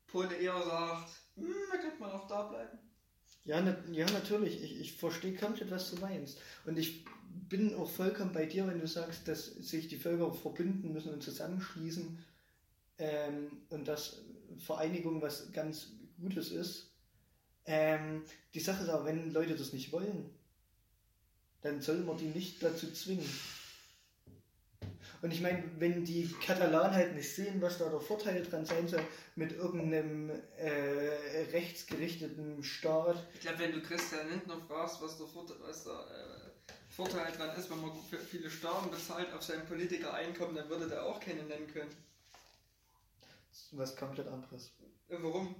[0.06, 2.78] Pole eher sagt, hm, da könnte man auch da bleiben.
[3.44, 4.62] Ja, na, ja natürlich.
[4.62, 6.38] Ich, ich verstehe komplett, was du meinst.
[6.64, 7.04] Und ich
[7.48, 11.22] bin auch vollkommen bei dir, wenn du sagst, dass sich die Völker verbinden müssen und
[11.22, 12.24] zusammenschließen
[12.98, 14.22] ähm, und dass
[14.58, 16.91] Vereinigung was ganz Gutes ist.
[17.66, 20.30] Ähm, die Sache ist aber, wenn Leute das nicht wollen,
[21.62, 23.28] dann soll man die nicht dazu zwingen.
[25.22, 28.88] Und ich meine, wenn die Katalanen halt nicht sehen, was da der Vorteil dran sein
[28.88, 29.04] soll,
[29.36, 35.56] mit irgendeinem äh, rechtsgerichteten Staat, Ich glaube, wenn du Christian Lindner fragst, was der, Vorteil,
[35.60, 40.56] was der äh, Vorteil dran ist, wenn man für viele Steuern bezahlt auf sein Politikereinkommen,
[40.56, 41.94] dann würde der auch keine nennen können.
[43.70, 44.72] was komplett anderes.
[45.08, 45.54] Äh, Warum?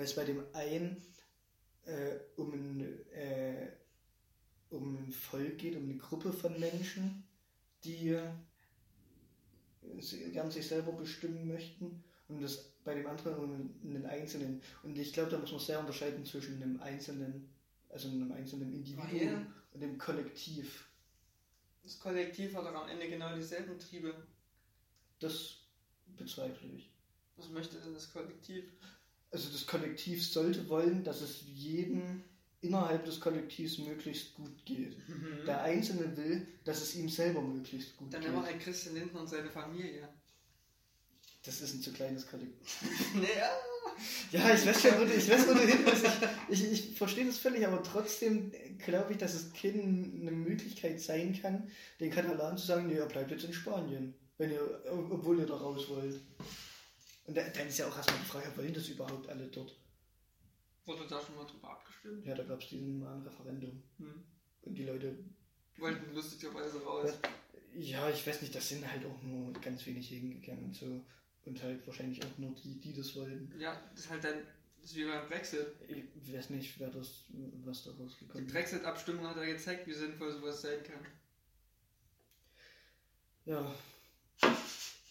[0.00, 0.96] Weil es bei dem einen
[1.84, 3.68] äh, um, ein, äh,
[4.70, 7.22] um ein Volk geht, um eine Gruppe von Menschen,
[7.84, 8.30] die äh,
[10.32, 14.62] gern sich selber bestimmen möchten und das bei dem anderen um einen Einzelnen.
[14.82, 17.50] Und ich glaube, da muss man sehr unterscheiden zwischen einem Einzelnen,
[17.90, 20.88] also einem einzelnen Individuum Weil und dem Kollektiv.
[21.82, 24.14] das Kollektiv hat doch am Ende genau dieselben Triebe.
[25.18, 25.58] Das
[26.16, 26.88] bezweifle ich.
[27.36, 28.64] Was möchte denn das Kollektiv?
[29.30, 32.24] Also das Kollektiv sollte wollen, dass es jedem
[32.62, 34.96] innerhalb des Kollektivs möglichst gut geht.
[35.08, 35.46] Mhm.
[35.46, 38.30] Der Einzelne will, dass es ihm selber möglichst gut Dann geht.
[38.30, 40.08] nehmen wir halt Christian Lindner und seine Familie.
[41.44, 42.84] Das ist ein zu kleines Kollektiv.
[43.14, 43.50] naja.
[44.30, 46.06] Ja, ich weiß schon, wo du, ich weiß, wo du hin willst.
[46.48, 49.82] Ich, ich, ich verstehe das völlig, aber trotzdem glaube ich, dass es keine
[50.30, 54.82] Möglichkeit sein kann, den Katalanen zu sagen, nee, ihr bleibt jetzt in Spanien, wenn ihr,
[55.10, 56.20] obwohl ihr da raus wollt.
[57.30, 59.78] Und da, dann ist ja auch erstmal die Frage, wollen das überhaupt alle dort?
[60.84, 62.26] Wurde da schon mal drüber abgestimmt?
[62.26, 63.80] Ja, da gab es diesen mal ein Referendum.
[63.98, 64.24] Hm.
[64.62, 65.16] Und die Leute,
[65.76, 67.12] Wollten lustigerweise raus.
[67.76, 71.04] ja, ich weiß nicht, das sind halt auch nur ganz wenig hingegangen und so.
[71.44, 73.54] Und halt wahrscheinlich auch nur die, die das wollten.
[73.60, 74.38] Ja, das ist halt dann,
[74.80, 75.68] das ist wie beim Brexit.
[75.86, 77.26] Ich weiß nicht, wer das,
[77.64, 78.52] was da Die rausgekommen ist.
[78.52, 81.06] Brexit-Abstimmung hat ja gezeigt, wie sinnvoll sowas sein kann.
[83.44, 83.72] Ja.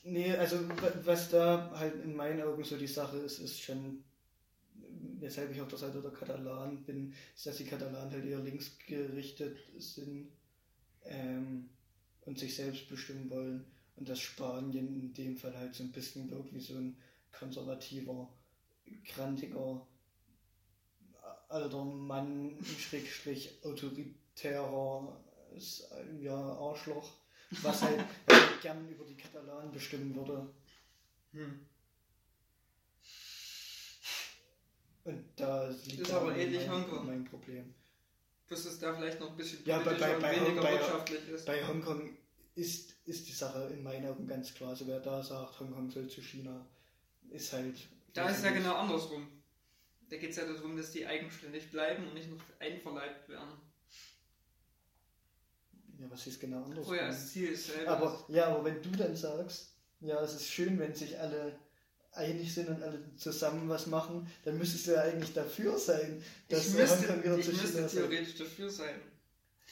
[0.04, 4.04] Nee, also wa- was da halt in meinen Augen so die Sache ist, ist schon,
[5.20, 9.58] weshalb ich auf der Seite der Katalanen bin, ist, dass die Katalanen halt eher linksgerichtet
[9.78, 10.32] sind
[11.06, 11.70] ähm,
[12.26, 13.66] und sich selbst bestimmen wollen.
[13.98, 16.98] Und dass Spanien in dem Fall halt so ein bisschen wirkt wie so ein
[17.32, 18.30] konservativer,
[19.06, 19.86] krantiger,
[21.50, 25.18] alter Mann, schrägstrich autoritärer
[26.22, 27.12] ja, Arschloch,
[27.52, 28.04] was halt
[28.62, 30.48] gern über die Katalanen bestimmen würde.
[31.34, 31.66] Hm.
[35.06, 37.06] Und da liegt Ist aber ähnlich mein, Hongkong.
[37.08, 37.74] mein Problem.
[38.48, 41.46] Bis es da vielleicht noch ein bisschen Ja, bei- bei- bei- weniger bei- wirtschaftlich ist.
[41.46, 42.18] Bei Hongkong
[42.56, 44.72] ist, ist die Sache in meinen Augen ganz klar.
[44.72, 46.66] Also wer da sagt, Hongkong soll zu China,
[47.30, 47.78] ist halt.
[48.14, 49.28] Da ist es ja genau andersrum.
[50.10, 53.50] Da geht es ja darum, dass die eigenständig bleiben und nicht noch einverleibt werden.
[56.00, 56.86] Ja, was ist genau anders?
[56.86, 57.92] Vorher das Ziel ist selber.
[57.92, 61.60] aber, ja, aber wenn du dann sagst, ja, es ist schön, wenn sich alle
[62.14, 66.68] einig sind und alle zusammen was machen, dann müsstest du ja eigentlich dafür sein, dass
[66.68, 68.96] ich müsste, Hongkong wieder ich zu müsste China theoretisch dafür sein.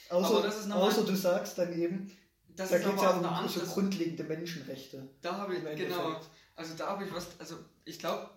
[0.09, 2.11] Außer, außer du sagst dann eben,
[2.55, 3.65] Das da geht es ja um so andere.
[3.65, 5.09] grundlegende Menschenrechte.
[5.21, 6.21] Da habe ich, genau.
[6.55, 8.29] Also da habe ich was, also ich glaube,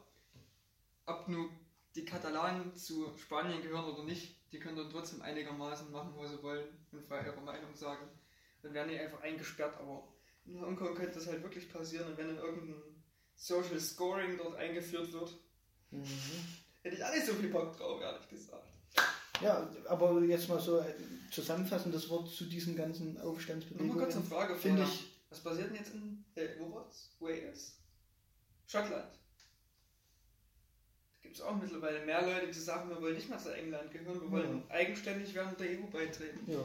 [1.06, 1.50] ob nur
[1.94, 6.42] die Katalanen zu Spanien gehören oder nicht, die können dann trotzdem einigermaßen machen, was sie
[6.42, 8.08] wollen und frei ihre Meinung sagen.
[8.62, 10.08] Dann werden die einfach eingesperrt, aber
[10.46, 12.82] in Hongkong könnte das halt wirklich passieren und wenn dann irgendein
[13.36, 15.32] Social Scoring dort eingeführt wird,
[15.92, 16.04] Mhm.
[16.82, 18.64] hätte ich auch nicht so viel Bock drauf, ehrlich gesagt.
[19.40, 20.94] Ja, aber jetzt mal so äh,
[21.32, 23.64] zusammenfassend das Wort zu diesen ganzen Nur mal kurz eine
[24.20, 24.24] Aufstandsbewegungen.
[24.28, 27.10] Frage Finde ich, Was passiert denn jetzt in, äh, wo war's?
[27.18, 27.76] Wales?
[28.66, 29.08] Schottland.
[31.30, 34.20] Gibt es auch mittlerweile mehr Leute, die sagen, wir wollen nicht mehr zu England gehören,
[34.20, 36.40] wir wollen eigenständig während der EU beitreten.
[36.50, 36.58] ja,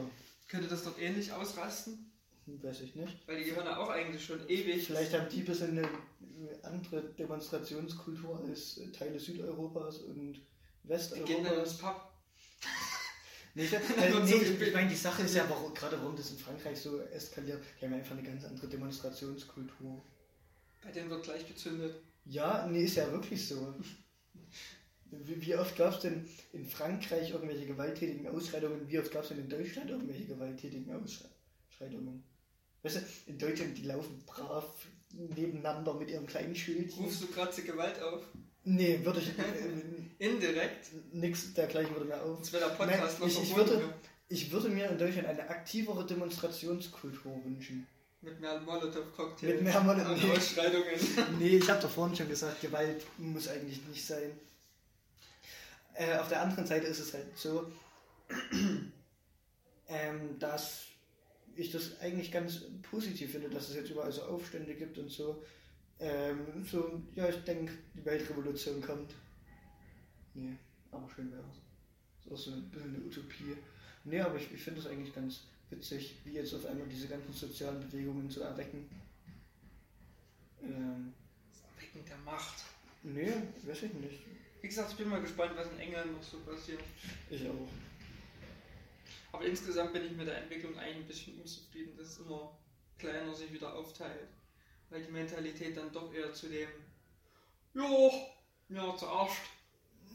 [0.48, 2.10] Könnte das dort ähnlich ausrasten?
[2.46, 3.28] weiß ich nicht.
[3.28, 4.84] Weil die gehören ja auch eigentlich schon ewig.
[4.84, 5.88] Vielleicht haben die ein bisschen eine
[6.64, 11.78] andere Demonstrationskultur als Teile Südeuropas und Die gehen dann ins Westeuropas.
[11.78, 12.12] Pub.
[13.54, 16.38] Nee, ich, Und nee, ich, meine, die Sache ist ja, warum, gerade warum das in
[16.38, 20.02] Frankreich so eskaliert, die haben einfach eine ganz andere Demonstrationskultur.
[20.82, 21.94] Bei denen wird gleich gezündet.
[22.24, 23.72] Ja, nee, ist ja wirklich so.
[25.10, 28.88] Wie, wie oft gab es denn in Frankreich irgendwelche gewalttätigen Ausschreitungen?
[28.88, 32.24] Wie oft gab es denn in Deutschland irgendwelche gewalttätigen Ausschreitungen?
[32.82, 34.64] Weißt du, in Deutschland, die laufen brav
[35.12, 37.04] nebeneinander mit ihren kleinen Schildchen.
[37.04, 38.22] Rufst du gerade zur Gewalt auf?
[38.64, 39.28] Nee, würde ich.
[39.28, 39.42] Äh,
[40.26, 40.88] Indirekt.
[41.12, 42.36] nix dergleichen würde mir auf.
[42.36, 43.94] Sonst wäre der Podcast Nein, noch ich- ich würde-
[44.28, 47.86] Ich würde mir in Deutschland eine aktivere Demonstrationskultur wünschen.
[48.22, 49.52] Mit mehr Molotow-Cocktails.
[49.54, 50.32] Mit mehr Molotow- und nee.
[50.36, 50.84] Ausschreitungen.
[51.38, 54.32] Nee, ich habe doch vorhin schon gesagt, Gewalt muss eigentlich nicht sein.
[55.96, 57.72] Äh, auf der anderen Seite ist es halt so,
[59.88, 60.86] ähm, dass
[61.54, 65.42] ich das eigentlich ganz positiv finde, dass es jetzt überall so Aufstände gibt und so.
[65.98, 69.14] Ähm, so, ja, ich denke, die Weltrevolution kommt.
[70.34, 70.56] Nee,
[70.90, 72.26] aber schön wäre es.
[72.26, 73.56] Ist auch so ein bisschen eine Utopie.
[74.04, 77.32] Nee, aber ich, ich finde es eigentlich ganz witzig, wie jetzt auf einmal diese ganzen
[77.32, 78.86] sozialen Bewegungen so erwecken.
[80.62, 81.14] Ähm,
[81.50, 82.64] Das Erwecken der Macht.
[83.02, 83.32] nee,
[83.66, 84.20] weiß ich nicht.
[84.66, 86.80] Wie gesagt, ich bin mal gespannt, was in England noch so passiert.
[87.30, 87.68] Ich auch.
[89.30, 92.58] Aber insgesamt bin ich mit der Entwicklung eigentlich ein bisschen unzufrieden, dass es immer
[92.98, 94.26] kleiner sich wieder aufteilt.
[94.90, 96.66] Weil die Mentalität dann doch eher zu dem,
[97.74, 98.10] ja,
[98.70, 99.36] ja, zuerst.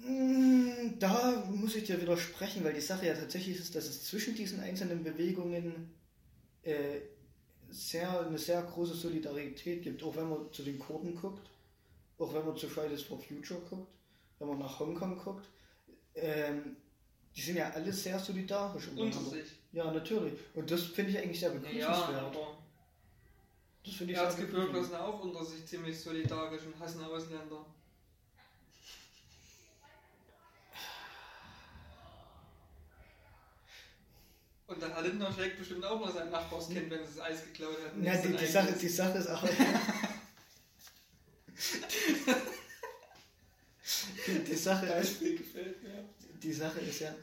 [0.06, 4.36] Mm, Da muss ich dir widersprechen, weil die Sache ja tatsächlich ist, dass es zwischen
[4.36, 5.94] diesen einzelnen Bewegungen
[6.64, 7.00] äh,
[7.70, 10.04] sehr, eine sehr große Solidarität gibt.
[10.04, 11.50] Auch wenn man zu den Kurden guckt,
[12.18, 13.88] auch wenn man zu Fridays for Future guckt,
[14.42, 15.48] wenn man nach Hongkong guckt,
[16.16, 16.76] ähm,
[17.36, 18.90] die sind ja alle sehr solidarisch.
[18.96, 19.52] Unter sich.
[19.72, 20.34] Ja, natürlich.
[20.56, 21.88] Und das finde ich eigentlich sehr begrüßenswert.
[21.88, 22.58] Ja, aber
[23.86, 27.66] das finde ich Erzgebirgler sind auch unter sich ziemlich solidarisch und hassen Ausländer.
[34.68, 37.78] Und dann hat Lindner schlägt bestimmt auch mal sein Nachbarskind, wenn es das Eis geklaut
[37.86, 38.04] hat.
[38.04, 39.44] Ja, die, die Sache, die Sache ist auch.
[44.48, 45.22] die, Sache ist,
[46.44, 47.14] die Sache ist ja,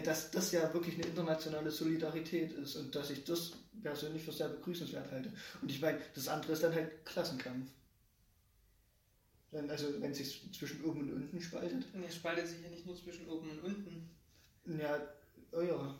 [0.00, 4.48] dass das ja wirklich eine internationale Solidarität ist und dass ich das persönlich für sehr
[4.48, 5.32] begrüßenswert halte.
[5.60, 7.70] Und ich meine, das andere ist dann halt Klassenkampf.
[9.68, 11.84] Also wenn sich zwischen oben und unten spaltet.
[12.08, 14.10] Es spaltet sich ja nicht nur zwischen oben und unten.
[14.66, 14.98] Ja,
[15.52, 15.94] oh ja.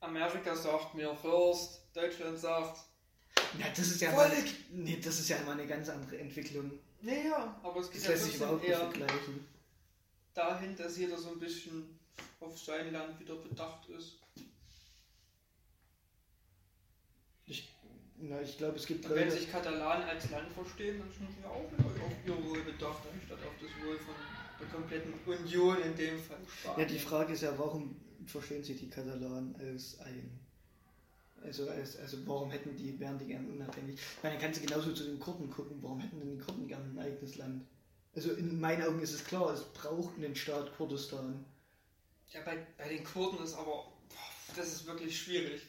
[0.00, 2.80] Amerika sagt mir first, Deutschland sagt.
[3.58, 4.28] Ja, das ist ja Volk!
[4.28, 6.72] mal, nee, das ist ja immer eine ganz andere Entwicklung.
[7.04, 9.46] Naja, aber es Das geht ja lässt sich trotzdem überhaupt nicht eher vergleichen.
[10.34, 11.98] dahin, dass jeder so ein bisschen
[12.40, 14.18] auf sein Land wieder bedacht ist.
[17.46, 17.68] Ich,
[18.18, 21.44] na, ich glaube, es gibt Und wenn sich Katalanen als Land verstehen, dann sind sie
[21.44, 24.14] auch wieder auf ihr Wohl bedacht, anstatt auf das Wohl von
[24.60, 26.38] der kompletten Union in dem Fall.
[26.60, 26.80] Spanien.
[26.80, 30.40] Ja, die Frage ist ja, warum verstehen sich die Katalanen als ein?
[31.44, 33.94] Also, als, also warum hätten die, wären die gern unabhängig?
[34.00, 36.66] Ich meine, dann kannst du genauso zu den Kurden gucken, warum hätten denn die Kurden
[36.66, 37.66] gern ein eigenes Land?
[38.16, 41.44] Also in meinen Augen ist es klar, es braucht einen Staat Kurdistan.
[42.32, 45.62] Ja, bei, bei den Kurden ist aber, boah, das ist wirklich schwierig.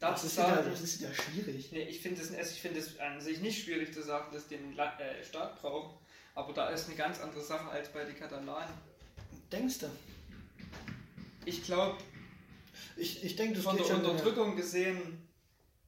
[0.00, 1.70] Da Das ist, ja, sagen, das ist ja schwierig.
[1.70, 4.98] nee, ich finde es also es an sich nicht schwierig zu sagen, dass den La
[4.98, 5.96] äh, Staat braucht,
[6.34, 8.74] aber da ist eine ganz andere Sache als bei den Katalanen.
[9.52, 9.86] Denkst du?
[11.44, 11.98] Ich glaube,
[12.96, 14.04] Ich, ich denke, das von geht der schon.
[14.04, 15.28] Unterdrückung gesehen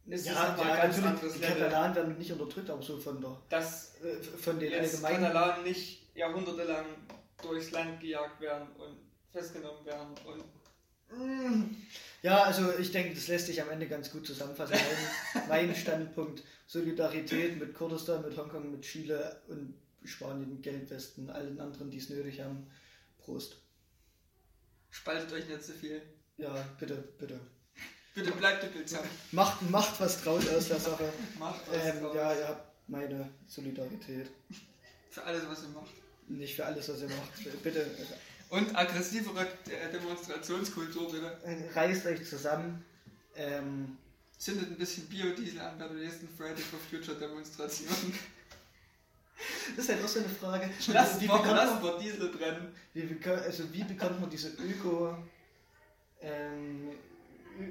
[0.06, 1.40] ist ja, nochmal ja, ganz natürlich, die.
[1.40, 5.22] Katalanen werden nicht unterdrückt, aber so von der Dass äh, von den allgemeinen.
[5.24, 6.86] Katalanen nicht jahrhundertelang
[7.42, 8.96] durchs Land gejagt werden und
[9.32, 10.44] festgenommen werden und
[11.12, 11.76] Mm.
[12.22, 14.76] Ja, also ich denke, das lässt sich am Ende ganz gut zusammenfassen.
[15.34, 21.90] Mein, mein Standpunkt: Solidarität mit Kurdistan, mit Hongkong, mit Chile und Spanien, Geldwesten, allen anderen,
[21.90, 22.66] die es nötig haben.
[23.18, 23.56] Prost.
[24.90, 26.02] spaltet euch nicht so viel.
[26.36, 27.38] Ja, bitte, bitte.
[28.14, 29.04] Bitte bleibt übelsam.
[29.32, 31.12] Macht, macht was draus aus der Sache.
[31.38, 32.14] Macht was Ähm, draus.
[32.14, 34.30] ja, ihr habt meine Solidarität.
[35.10, 35.90] Für alles, was ihr macht.
[36.28, 37.62] Nicht für alles, was ihr macht.
[37.62, 37.86] Bitte
[38.50, 41.38] Und aggressivere äh, Demonstrationskultur, bitte.
[41.44, 42.84] äh, reißt euch zusammen.
[43.36, 43.96] Ähm,
[44.38, 47.88] Zündet ein bisschen Biodiesel an bei der nächsten Friday for Future Demonstration.
[49.76, 50.70] das ist halt auch so eine Frage.
[50.88, 52.74] Lass, wie, warum bekommt lassen wir Diesel brennen?
[52.92, 55.16] wie, also wie bekommt man diese Öko,
[56.24, 56.90] ähm,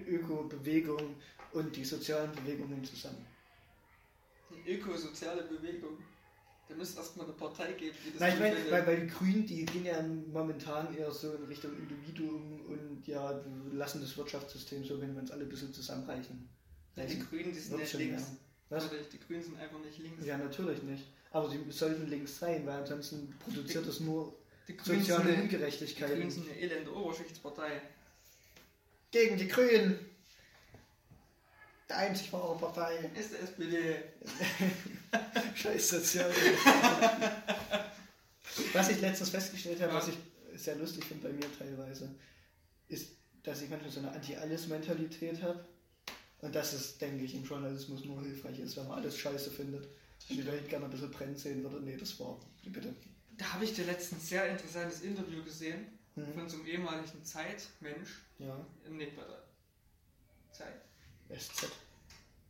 [0.07, 1.15] Öko-Bewegung
[1.51, 3.25] und die sozialen Bewegungen zusammen?
[4.51, 5.97] Die ökosoziale Bewegung.
[6.69, 9.45] Da müsste erstmal eine Partei geben, die das Nein, ich meine, weil, weil die Grünen,
[9.45, 13.41] die gehen ja momentan eher so in Richtung Individuum und ja,
[13.73, 16.47] lassen das Wirtschaftssystem so, wenn wir uns alle ein bisschen zusammenreichen.
[16.95, 17.27] die reichen.
[17.29, 18.23] Grünen, die sind nicht links.
[18.69, 20.25] Oder Die Grünen sind einfach nicht links.
[20.25, 21.03] Ja, natürlich nicht.
[21.31, 24.35] Aber sie sollten links sein, weil ansonsten produziert nur
[24.67, 26.11] Die Grünen, sind soziale eine, die Ungerechtigkeit.
[26.11, 27.81] Grünen sind eine elende Oberschichtspartei.
[29.13, 29.99] Gegen die Grünen!
[31.87, 33.11] Der einzig wahre Partei.
[33.13, 33.97] Ist der SPD.
[35.55, 36.33] Scheiß Sozial.
[38.73, 39.97] was ich letztens festgestellt habe, Ja.
[39.99, 40.17] was ich
[40.55, 42.09] sehr lustig finde bei mir teilweise,
[42.87, 43.11] ist,
[43.43, 45.63] dass ich manchmal so eine Anti-Alles-Mentalität habe.
[46.41, 49.87] Und dass es, denke ich, im Journalismus nur hilfreich ist, wenn man alles scheiße findet.
[50.27, 51.79] Ich die Welt gerne ein bisschen brennen sehen würde.
[51.81, 52.39] Nee, das war.
[52.65, 52.95] Bitte.
[53.37, 56.33] Da habe ich dir letztens ein sehr interessantes Interview gesehen Mhm.
[56.33, 58.21] von so einem ehemaligen Zeitmensch.
[58.39, 58.55] Ja,
[58.89, 59.43] Nee, bei der
[60.51, 60.81] Zeit.
[61.39, 61.71] SZ.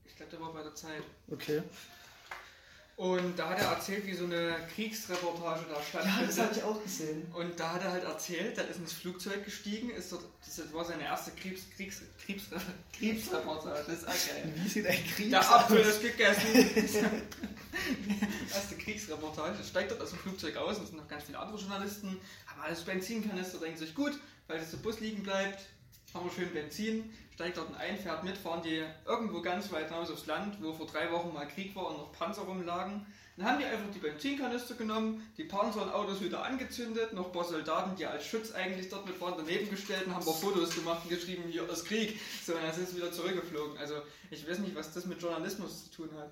[0.06, 1.04] Ich glaube, der war bei der Zeit.
[1.32, 1.62] Okay.
[2.96, 6.30] Und da hat er erzählt, wie so eine Kriegsreportage da Ja, stattfindet.
[6.30, 7.26] das habe ich auch gesehen.
[7.34, 10.86] Und da hat er halt erzählt, er ist ins Flugzeug gestiegen, ist dort, das war
[10.86, 12.44] seine erste Kriegs, Kriegs, Kriegs,
[12.96, 13.84] Kriegsreportage.
[13.88, 14.54] Das ist auch geil.
[14.56, 15.50] Wie sieht ein Krieg Der aus?
[15.52, 16.46] Apfel ist gegessen.
[18.54, 19.64] Erste Kriegsreportage.
[19.64, 22.20] Steigt dort aus dem Flugzeug aus und es sind noch ganz viele andere Journalisten.
[22.46, 24.14] Haben alles Benzinkanister, denken sich, gut,
[24.48, 25.62] weil das der Bus liegen bleibt,
[26.14, 27.14] haben wir schön Benzin.
[27.34, 30.86] Steigt dort ein, fährt mit, fahren die irgendwo ganz weit hinaus aufs Land, wo vor
[30.86, 33.06] drei Wochen mal Krieg war und noch Panzer rumlagen.
[33.36, 37.32] Dann haben die einfach die Benzinkanister genommen, die Panzer und Autos wieder angezündet, noch ein
[37.32, 40.36] paar Soldaten, die als Schutz eigentlich dort mit waren, daneben gestellt und haben ein paar
[40.36, 42.20] Fotos gemacht und geschrieben, hier ist Krieg.
[42.46, 43.78] So, und dann sind sie wieder zurückgeflogen.
[43.80, 43.96] Also,
[44.30, 46.32] ich weiß nicht, was das mit Journalismus zu tun hat.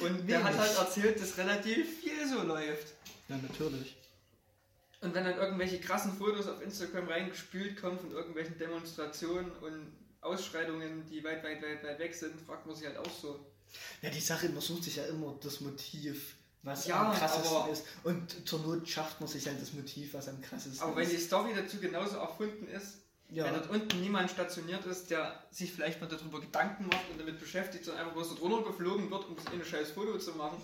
[0.00, 2.94] Und der hat halt erzählt, dass relativ viel so läuft.
[3.28, 3.95] Ja, natürlich.
[5.00, 11.06] Und wenn dann irgendwelche krassen Fotos auf Instagram reingespült kommen von irgendwelchen Demonstrationen und Ausschreitungen,
[11.06, 13.38] die weit, weit, weit, weit weg sind, fragt man sich halt auch so.
[14.02, 17.84] Ja, die Sache, man sucht sich ja immer das Motiv, was Ja, am krassesten ist.
[18.04, 21.12] Und zur Not schafft man sich halt das Motiv, was am krassesten Aber wenn ist.
[21.12, 25.72] die Story dazu genauso erfunden ist, wenn ja, dort unten niemand stationiert ist, der sich
[25.72, 29.36] vielleicht mal darüber Gedanken macht und damit beschäftigt, sondern einfach bloß dort runtergeflogen wird, um
[29.36, 30.58] das eine scheiß Foto zu machen,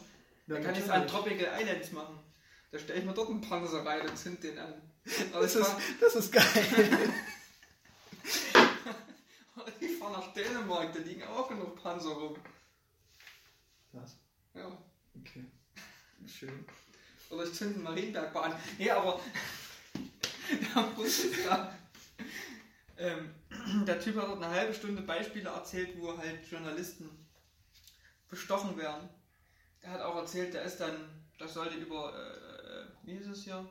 [0.46, 2.18] ja, dann kann ich es an Tropical Islands machen.
[2.72, 4.74] Da stelle ich mir dort einen Panzer rein und zünd den an.
[5.04, 6.98] Das, das ist, das ist geil.
[10.02, 12.36] fahre nach Dänemark, da liegen auch genug Panzer rum.
[13.92, 14.16] Was?
[14.54, 14.66] Ja.
[15.20, 15.44] Okay.
[16.26, 16.64] Schön.
[17.30, 18.54] Oder ich zünde einen Marienbergbahn.
[18.78, 19.20] Nee, aber
[21.04, 21.72] ist ja,
[22.98, 23.34] ähm,
[23.86, 27.08] der Typ hat dort eine halbe Stunde Beispiele erzählt, wo halt Journalisten
[28.28, 29.08] bestochen werden.
[29.80, 30.96] Er hat auch erzählt, der ist dann,
[31.38, 32.51] das sollte über, äh,
[33.04, 33.68] wie hieß es hier?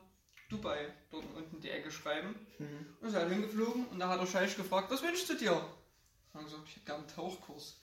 [0.48, 2.34] Dubai, dort unten die Ecke schreiben.
[2.58, 2.86] Mhm.
[3.00, 5.52] Und ist halt hingeflogen und da hat der Scheich gefragt, was wünschst du dir?
[5.54, 7.76] Und er gesagt, ich hätte gerne einen Tauchkurs.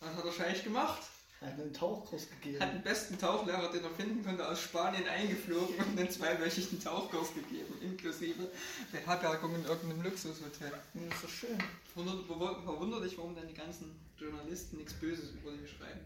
[0.00, 1.02] Was hat der Scheich gemacht?
[1.40, 2.58] Er hat einen Tauchkurs Hat gegeben.
[2.60, 7.74] den besten Tauchlehrer, den er finden konnte, aus Spanien eingeflogen und einen zweiwöchigen Tauchkurs gegeben,
[7.82, 8.50] inklusive
[8.92, 10.72] Beherbergung in irgendeinem Luxushotel.
[10.92, 11.58] Hm, ist doch schön.
[11.92, 16.00] Verwundert- verwu- Verwunderlich, warum dann die ganzen Journalisten nichts Böses über die schreiben.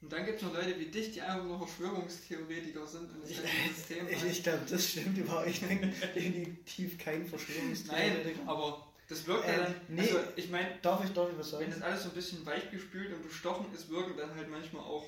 [0.00, 3.30] Und dann gibt es noch Leute wie dich, die einfach nur Verschwörungstheoretiker sind und das
[3.30, 3.40] Ich,
[3.76, 4.08] System.
[4.10, 5.48] ich, ich glaube, das stimmt überhaupt.
[5.48, 8.40] Ich bin definitiv kein Nein, Verschwörungstheoretiker.
[8.48, 9.74] aber das wirkt Ähm, dann.
[9.88, 10.00] nee.
[10.02, 11.70] Also, ich meine, Darf ich, darf ich was wenn sagen?
[11.72, 15.06] das alles so ein bisschen weichgespült und bestochen ist, wirken dann halt manchmal auch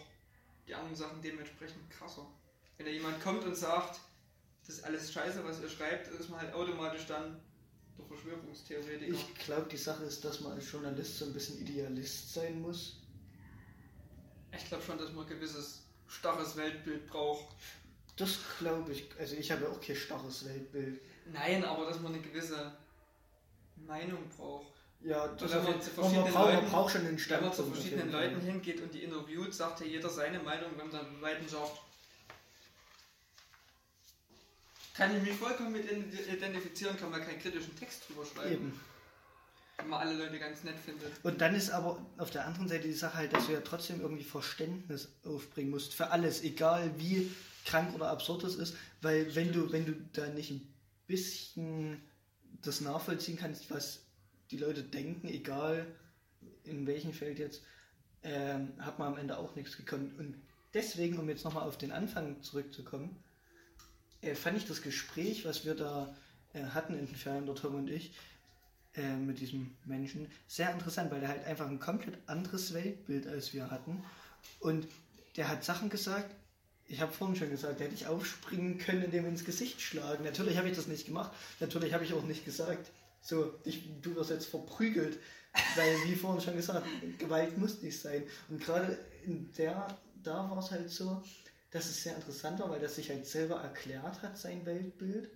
[0.66, 2.26] die anderen Sachen dementsprechend krasser.
[2.76, 4.00] Wenn da jemand kommt und sagt,
[4.66, 7.40] das ist alles scheiße, was ihr schreibt, ist man halt automatisch dann
[7.98, 9.12] der Verschwörungstheoretiker.
[9.12, 12.99] Ich glaube, die Sache ist, dass man als Journalist so ein bisschen Idealist sein muss.
[14.56, 17.46] Ich glaube schon, dass man ein gewisses starres Weltbild braucht.
[18.16, 19.08] Das glaube ich.
[19.18, 21.00] Also ich habe auch kein starres Weltbild.
[21.32, 22.72] Nein, aber dass man eine gewisse
[23.86, 24.66] Meinung braucht.
[25.02, 27.20] Ja, das wenn man zu man, verschiedenen braucht, man Leuten- braucht schon einen Wenn man
[27.24, 27.56] Standpunkt.
[27.56, 28.12] zu verschiedenen.
[28.12, 30.70] Leuten hingeht und die interviewt, sagt ja jeder seine Meinung.
[30.76, 31.78] Wenn man dann Leuten sagt,
[34.94, 38.52] kann ich mich vollkommen mit identifizieren, kann man keinen kritischen Text drüber schreiben.
[38.52, 38.80] Eben.
[39.88, 41.08] Man alle Leute ganz nett findet.
[41.22, 44.00] Und dann ist aber auf der anderen Seite die Sache halt, dass du ja trotzdem
[44.00, 47.30] irgendwie Verständnis aufbringen musst für alles, egal wie
[47.64, 50.74] krank oder absurd es ist, weil wenn du, wenn du da nicht ein
[51.06, 52.00] bisschen
[52.62, 54.00] das nachvollziehen kannst, was
[54.50, 55.86] die Leute denken, egal
[56.64, 57.62] in welchem Feld jetzt,
[58.22, 60.18] ähm, hat man am Ende auch nichts gekonnt.
[60.18, 60.36] Und
[60.74, 63.22] deswegen, um jetzt nochmal auf den Anfang zurückzukommen,
[64.20, 66.14] äh, fand ich das Gespräch, was wir da
[66.52, 68.12] äh, hatten in den Ferien, der Tom und ich,
[68.94, 73.52] äh, mit diesem Menschen, sehr interessant, weil der halt einfach ein komplett anderes Weltbild als
[73.52, 74.02] wir hatten.
[74.58, 74.86] Und
[75.36, 76.34] der hat Sachen gesagt,
[76.86, 80.24] ich habe vorhin schon gesagt, der hätte ich aufspringen können und dem ins Gesicht schlagen.
[80.24, 81.30] Natürlich habe ich das nicht gemacht.
[81.60, 82.90] Natürlich habe ich auch nicht gesagt,
[83.22, 85.18] so, dich, du wirst jetzt verprügelt.
[85.76, 86.86] Weil, wie vorhin schon gesagt,
[87.18, 88.24] Gewalt muss nicht sein.
[88.48, 89.86] Und gerade in der,
[90.22, 91.22] da war es halt so,
[91.70, 95.30] dass es sehr interessant war, weil das sich halt selber erklärt hat, sein Weltbild.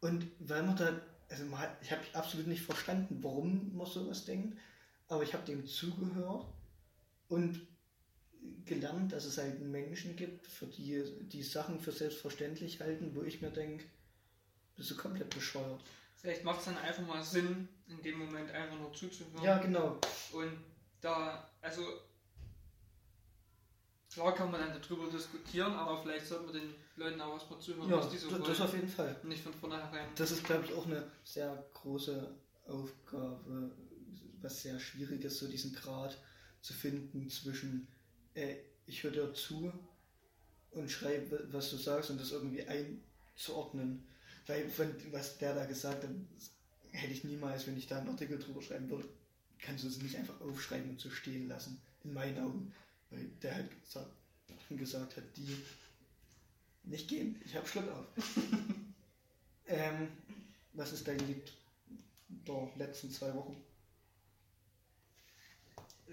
[0.00, 1.00] Und weil man da,
[1.32, 4.58] also hat, ich habe absolut nicht verstanden, warum man sowas denkt,
[5.08, 6.46] aber ich habe dem zugehört
[7.28, 7.66] und
[8.64, 13.40] gelernt, dass es halt Menschen gibt, für die die Sachen für selbstverständlich halten, wo ich
[13.40, 13.84] mir denke,
[14.76, 15.80] bist du komplett bescheuert.
[16.16, 19.42] Vielleicht macht es dann einfach mal Sinn, in dem Moment einfach nur zuzuhören.
[19.42, 19.98] Ja, genau.
[20.32, 20.52] Und
[21.00, 21.82] da, also
[24.12, 27.88] klar kann man dann darüber diskutieren, aber vielleicht sollte man den Leuten auch erstmal zuhören,
[27.88, 28.50] Ja, was die so das, wollen.
[28.50, 29.16] das auf jeden Fall.
[29.24, 30.08] Nicht von vornherein.
[30.14, 32.34] Das ist, glaube ich, auch eine sehr große
[32.66, 33.70] Aufgabe,
[34.40, 36.18] was sehr schwierig ist, so diesen Grad
[36.60, 37.86] zu finden zwischen,
[38.34, 39.72] äh, ich höre dir zu
[40.72, 44.04] und schreibe, was du sagst und das irgendwie einzuordnen.
[44.46, 46.10] Weil von was der da gesagt hat,
[46.90, 49.08] hätte ich niemals, wenn ich da einen Artikel drüber schreiben würde,
[49.58, 52.72] kannst du es nicht einfach aufschreiben und so stehen lassen, in meinen Augen.
[53.10, 54.10] Weil der halt gesagt,
[54.70, 55.56] gesagt hat, die
[56.84, 57.40] nicht gehen.
[57.44, 58.06] Ich habe Schluck auf.
[59.66, 60.08] ähm,
[60.72, 61.52] was ist dein Lied
[62.28, 63.56] der letzten zwei Wochen?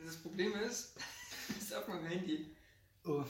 [0.05, 0.95] Das Problem ist,
[1.59, 2.55] ist auf meinem Handy.
[3.05, 3.23] Oh,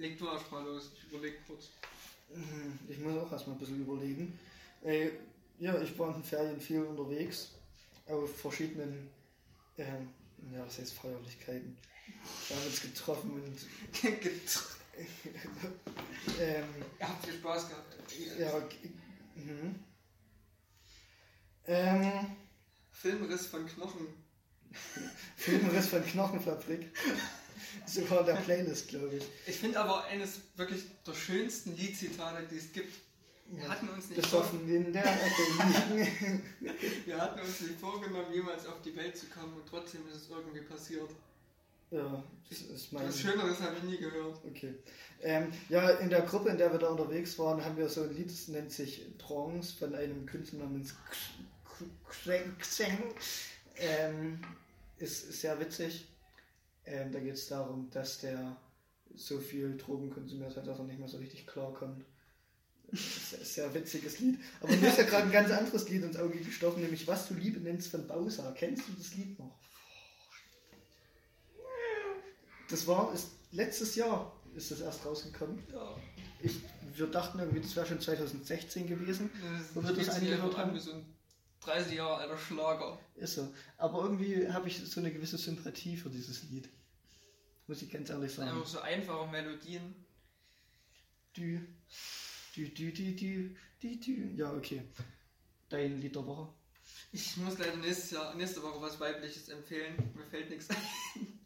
[0.00, 1.68] Leg du erstmal los, ich überleg kurz.
[2.34, 4.38] mhm, ich muss auch erstmal ein bisschen überlegen.
[4.82, 5.10] Äh,
[5.58, 7.50] ja, ich war in den Ferien viel unterwegs,
[8.06, 9.10] auf verschiedenen,
[9.76, 10.08] ähm,
[10.54, 11.76] ja, was heißt Feierlichkeiten.
[12.48, 14.02] Wir haben uns getroffen und
[16.40, 16.64] ähm,
[16.98, 17.96] Ihr habt viel Spaß gehabt.
[18.38, 18.90] ja, g-
[19.40, 19.74] mhm.
[21.66, 22.36] ähm,
[22.92, 24.06] Filmriss von Knochen.
[25.36, 26.88] Filmriss von Knochenfabrik.
[27.86, 29.24] Sogar der Playlist, glaube ich.
[29.46, 32.94] Ich finde aber eines wirklich der schönsten Liedzitate, die es gibt.
[33.52, 35.04] Wir hatten uns nicht Besoffen in der.
[37.04, 40.30] Wir hatten uns nicht vorgenommen, jemals auf die Welt zu kommen und trotzdem ist es
[40.30, 41.10] irgendwie passiert.
[41.90, 43.06] Ja, das ist mein.
[43.06, 44.40] Was Schöneres habe ich nie gehört.
[44.44, 44.74] Okay.
[45.22, 48.14] Ähm, ja, in der Gruppe, in der wir da unterwegs waren, haben wir so ein
[48.14, 50.94] Lied, das nennt sich Trance von einem Künstler namens
[52.08, 52.56] Xeng.
[52.58, 52.98] Xeng.
[53.76, 54.40] Ähm,
[54.98, 56.06] ist, ist sehr witzig.
[56.84, 58.56] Ähm, da geht es darum, dass der
[59.14, 62.04] so viel Drogen konsumiert hat, dass er nicht mehr so richtig klarkommt.
[62.92, 64.38] Sehr, sehr witziges Lied.
[64.60, 67.34] Aber mir ist ja gerade ein ganz anderes Lied ins Auge gestochen, nämlich Was du
[67.34, 68.52] Liebe nennst von Bowser.
[68.56, 69.59] Kennst du das Lied noch?
[72.70, 75.62] Das war, ist, letztes Jahr ist das erst rausgekommen.
[75.72, 75.96] Ja.
[76.42, 76.60] Ich,
[76.94, 79.30] wir dachten irgendwie, das wäre schon 2016 gewesen.
[79.74, 80.74] Wo wir das angehört haben.
[80.74, 81.04] wie so ein
[81.60, 82.98] 30 Jahre alter Schlager.
[83.16, 83.52] Ist so.
[83.76, 86.68] Aber irgendwie habe ich so eine gewisse Sympathie für dieses Lied.
[87.66, 88.50] Muss ich ganz ehrlich sagen.
[88.50, 89.94] Einfach so einfache Melodien.
[91.36, 91.60] Dü,
[92.56, 94.36] dü, dü, dü, dü, dü, dü.
[94.36, 94.82] Ja, okay.
[95.68, 96.52] Dein Lied der Woche.
[97.12, 99.96] Ich muss leider nächstes Jahr, nächste Woche was Weibliches empfehlen.
[100.14, 100.76] Mir fällt nichts ein.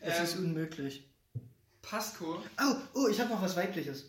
[0.00, 1.04] Es ist Ähm, unmöglich.
[1.82, 2.42] Pasco.
[2.60, 4.06] Oh, oh, ich habe noch was Weibliches.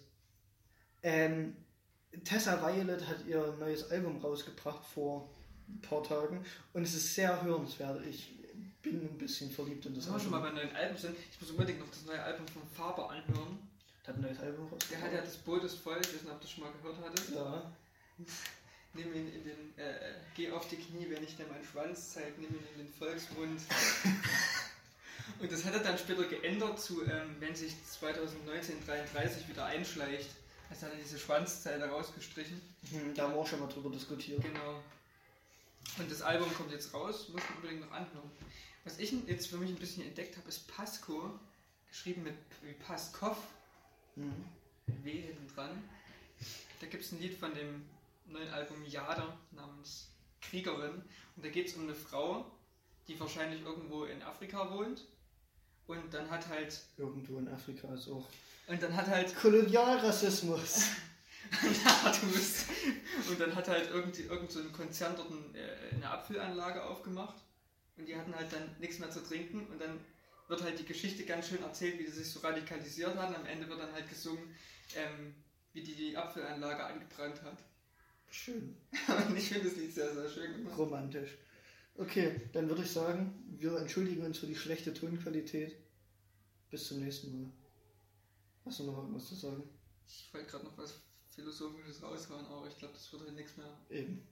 [1.04, 1.56] Ähm,
[2.26, 5.30] Tessa Violet hat ihr neues Album rausgebracht vor
[5.68, 8.06] ein paar Tagen und es ist sehr hörenswert.
[8.06, 8.34] Ich
[8.82, 10.56] bin ein bisschen verliebt in das Wenn wir schon mal Album.
[10.56, 13.60] bei neuen Alben sind, ich muss unbedingt noch das neue Album von Faber anhören.
[14.08, 15.04] Hat ein neues Album Der rausgebracht.
[15.04, 16.98] hat ja das Boot ist voll, ich weiß nicht, ob du das schon mal gehört
[17.06, 17.30] hattest.
[17.30, 17.72] Ja.
[18.96, 22.14] Nimm ihn in den, äh, äh, geh auf die Knie, wenn ich dir meinen Schwanz
[22.14, 23.62] zeig, nimm ihn in den Volksmund.
[25.40, 30.30] Und das hat er dann später geändert zu, ähm, wenn sich 2019 33 wieder einschleicht.
[30.70, 32.62] Also hat er diese Schwanzzeile rausgestrichen.
[32.92, 34.42] Hm, Da haben wir auch schon mal drüber diskutiert.
[34.42, 34.84] Genau.
[35.98, 38.30] Und das Album kommt jetzt raus, muss man unbedingt noch anhören.
[38.84, 41.38] Was ich jetzt für mich ein bisschen entdeckt habe, ist Pasco,
[41.90, 43.38] geschrieben mit wie Paskov,
[44.16, 44.46] Mhm.
[45.04, 45.84] W hinten dran.
[46.82, 47.86] Da gibt es ein Lied von dem
[48.26, 50.10] neuen Album Jada namens
[50.42, 51.04] Kriegerin.
[51.36, 52.46] Und da geht es um eine Frau,
[53.08, 55.06] die wahrscheinlich irgendwo in Afrika wohnt.
[55.90, 56.80] Und dann hat halt.
[56.98, 58.30] Irgendwo in Afrika ist auch
[58.68, 59.36] Und dann hat halt.
[59.36, 60.84] Kolonialrassismus.
[61.84, 62.68] Ja, du bist-
[63.28, 67.38] und dann hat halt irgendwie irgend so ein Konzern dort äh, eine Apfelanlage aufgemacht.
[67.98, 69.66] Und die hatten halt dann nichts mehr zu trinken.
[69.66, 70.00] Und dann
[70.48, 73.34] wird halt die Geschichte ganz schön erzählt, wie die sich so radikalisiert haben.
[73.34, 74.56] Am Ende wird dann halt gesungen,
[74.96, 75.34] ähm,
[75.74, 77.58] wie die die Apfelanlage angebrannt hat.
[78.30, 78.78] Schön.
[79.28, 80.78] Und ich finde das Lied sehr, sehr schön gemacht.
[80.78, 81.32] Romantisch.
[82.00, 85.76] Okay, dann würde ich sagen, wir entschuldigen uns für die schlechte Tonqualität.
[86.72, 87.52] Bis zum nächsten Mal.
[88.66, 89.64] Hast du noch irgendwas zu sagen?
[90.08, 90.94] Ich wollte gerade noch was
[91.36, 93.78] Philosophisches raushauen, aber ich glaube, das wird halt nichts mehr.
[93.90, 94.26] Eben.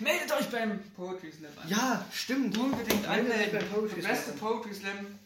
[0.00, 1.68] Meldet euch beim Poetry Slam an.
[1.68, 2.56] Ja, stimmt.
[2.56, 3.58] Unbedingt anmelden.
[3.58, 5.18] beim Poetry Der beste Poetry Slam,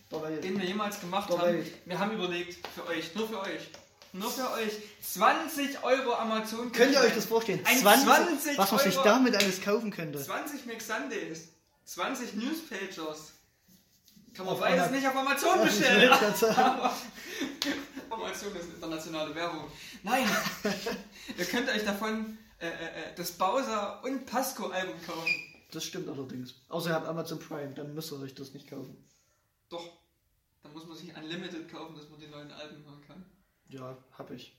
[0.43, 1.65] den wir jemals gemacht haben.
[1.85, 3.69] Wir haben überlegt, für euch, nur für euch,
[4.13, 6.73] nur für euch, 20 Euro Amazon.
[6.73, 7.61] Könnt ihr euch das vorstellen?
[7.65, 10.23] Ein 20 was man sich damit alles kaufen könnte.
[10.23, 11.49] 20 McSundays,
[11.85, 13.33] 20 Newspagers.
[14.35, 14.97] Kann man Auf beides Amazon.
[14.97, 16.11] nicht auf Amazon bestellen.
[18.11, 19.65] Amazon ist internationale Währung.
[20.03, 20.25] Nein,
[21.39, 25.31] ihr könnt euch davon äh, äh, äh, das Bowser und Pasco Album kaufen.
[25.73, 26.55] Das stimmt allerdings.
[26.69, 28.97] Außer ihr habt Amazon Prime, dann müsst ihr euch das nicht kaufen.
[29.69, 29.85] Doch,
[30.63, 33.25] da muss man sich Unlimited kaufen, dass man die neuen Alben hören kann.
[33.71, 34.57] Ja, hab ich.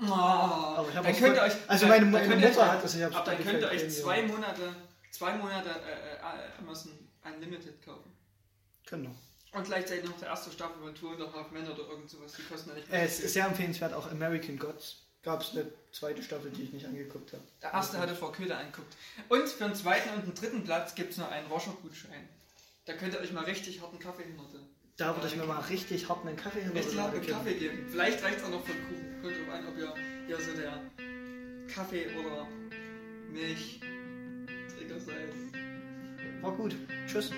[0.00, 2.56] Oh, Aber ich hab dann auch könnt ihr voll- euch, also meine- meine Mutter euch-
[2.68, 4.74] hat das, ich hab aber dann könnt ihr euch zwei Monate,
[5.10, 6.92] zwei Monate äh, äh, Amazon
[7.24, 8.10] Unlimited kaufen.
[8.86, 9.14] Genau.
[9.52, 12.32] Und gleichzeitig noch der erste Staffel von Tour und Half Men oder irgend sowas.
[12.32, 14.96] Die kosten ja nicht Äh, es ist sehr empfehlenswert, auch American Gods.
[15.22, 17.44] Gab es eine zweite Staffel, die ich nicht angeguckt habe.
[17.62, 18.96] Der erste hatte Frau Köhler anguckt.
[19.28, 22.28] Und für den zweiten und den dritten Platz gibt es noch einen Roscher-Gutschein.
[22.86, 24.68] Da könnt ihr euch mal richtig harten Kaffee hinterten.
[24.96, 26.72] Da würde ich mir mal richtig hart einen Kaffee hin.
[26.72, 27.86] Richtig harten Kaffee geben.
[27.88, 29.22] Vielleicht reicht es auch noch den Kuchen.
[29.22, 29.94] Kommt drauf an, ob ihr
[30.26, 30.80] hier so der
[31.74, 32.46] Kaffee- oder
[33.32, 35.32] Milchträger seid.
[36.42, 36.76] War gut.
[37.06, 37.30] Tschüss.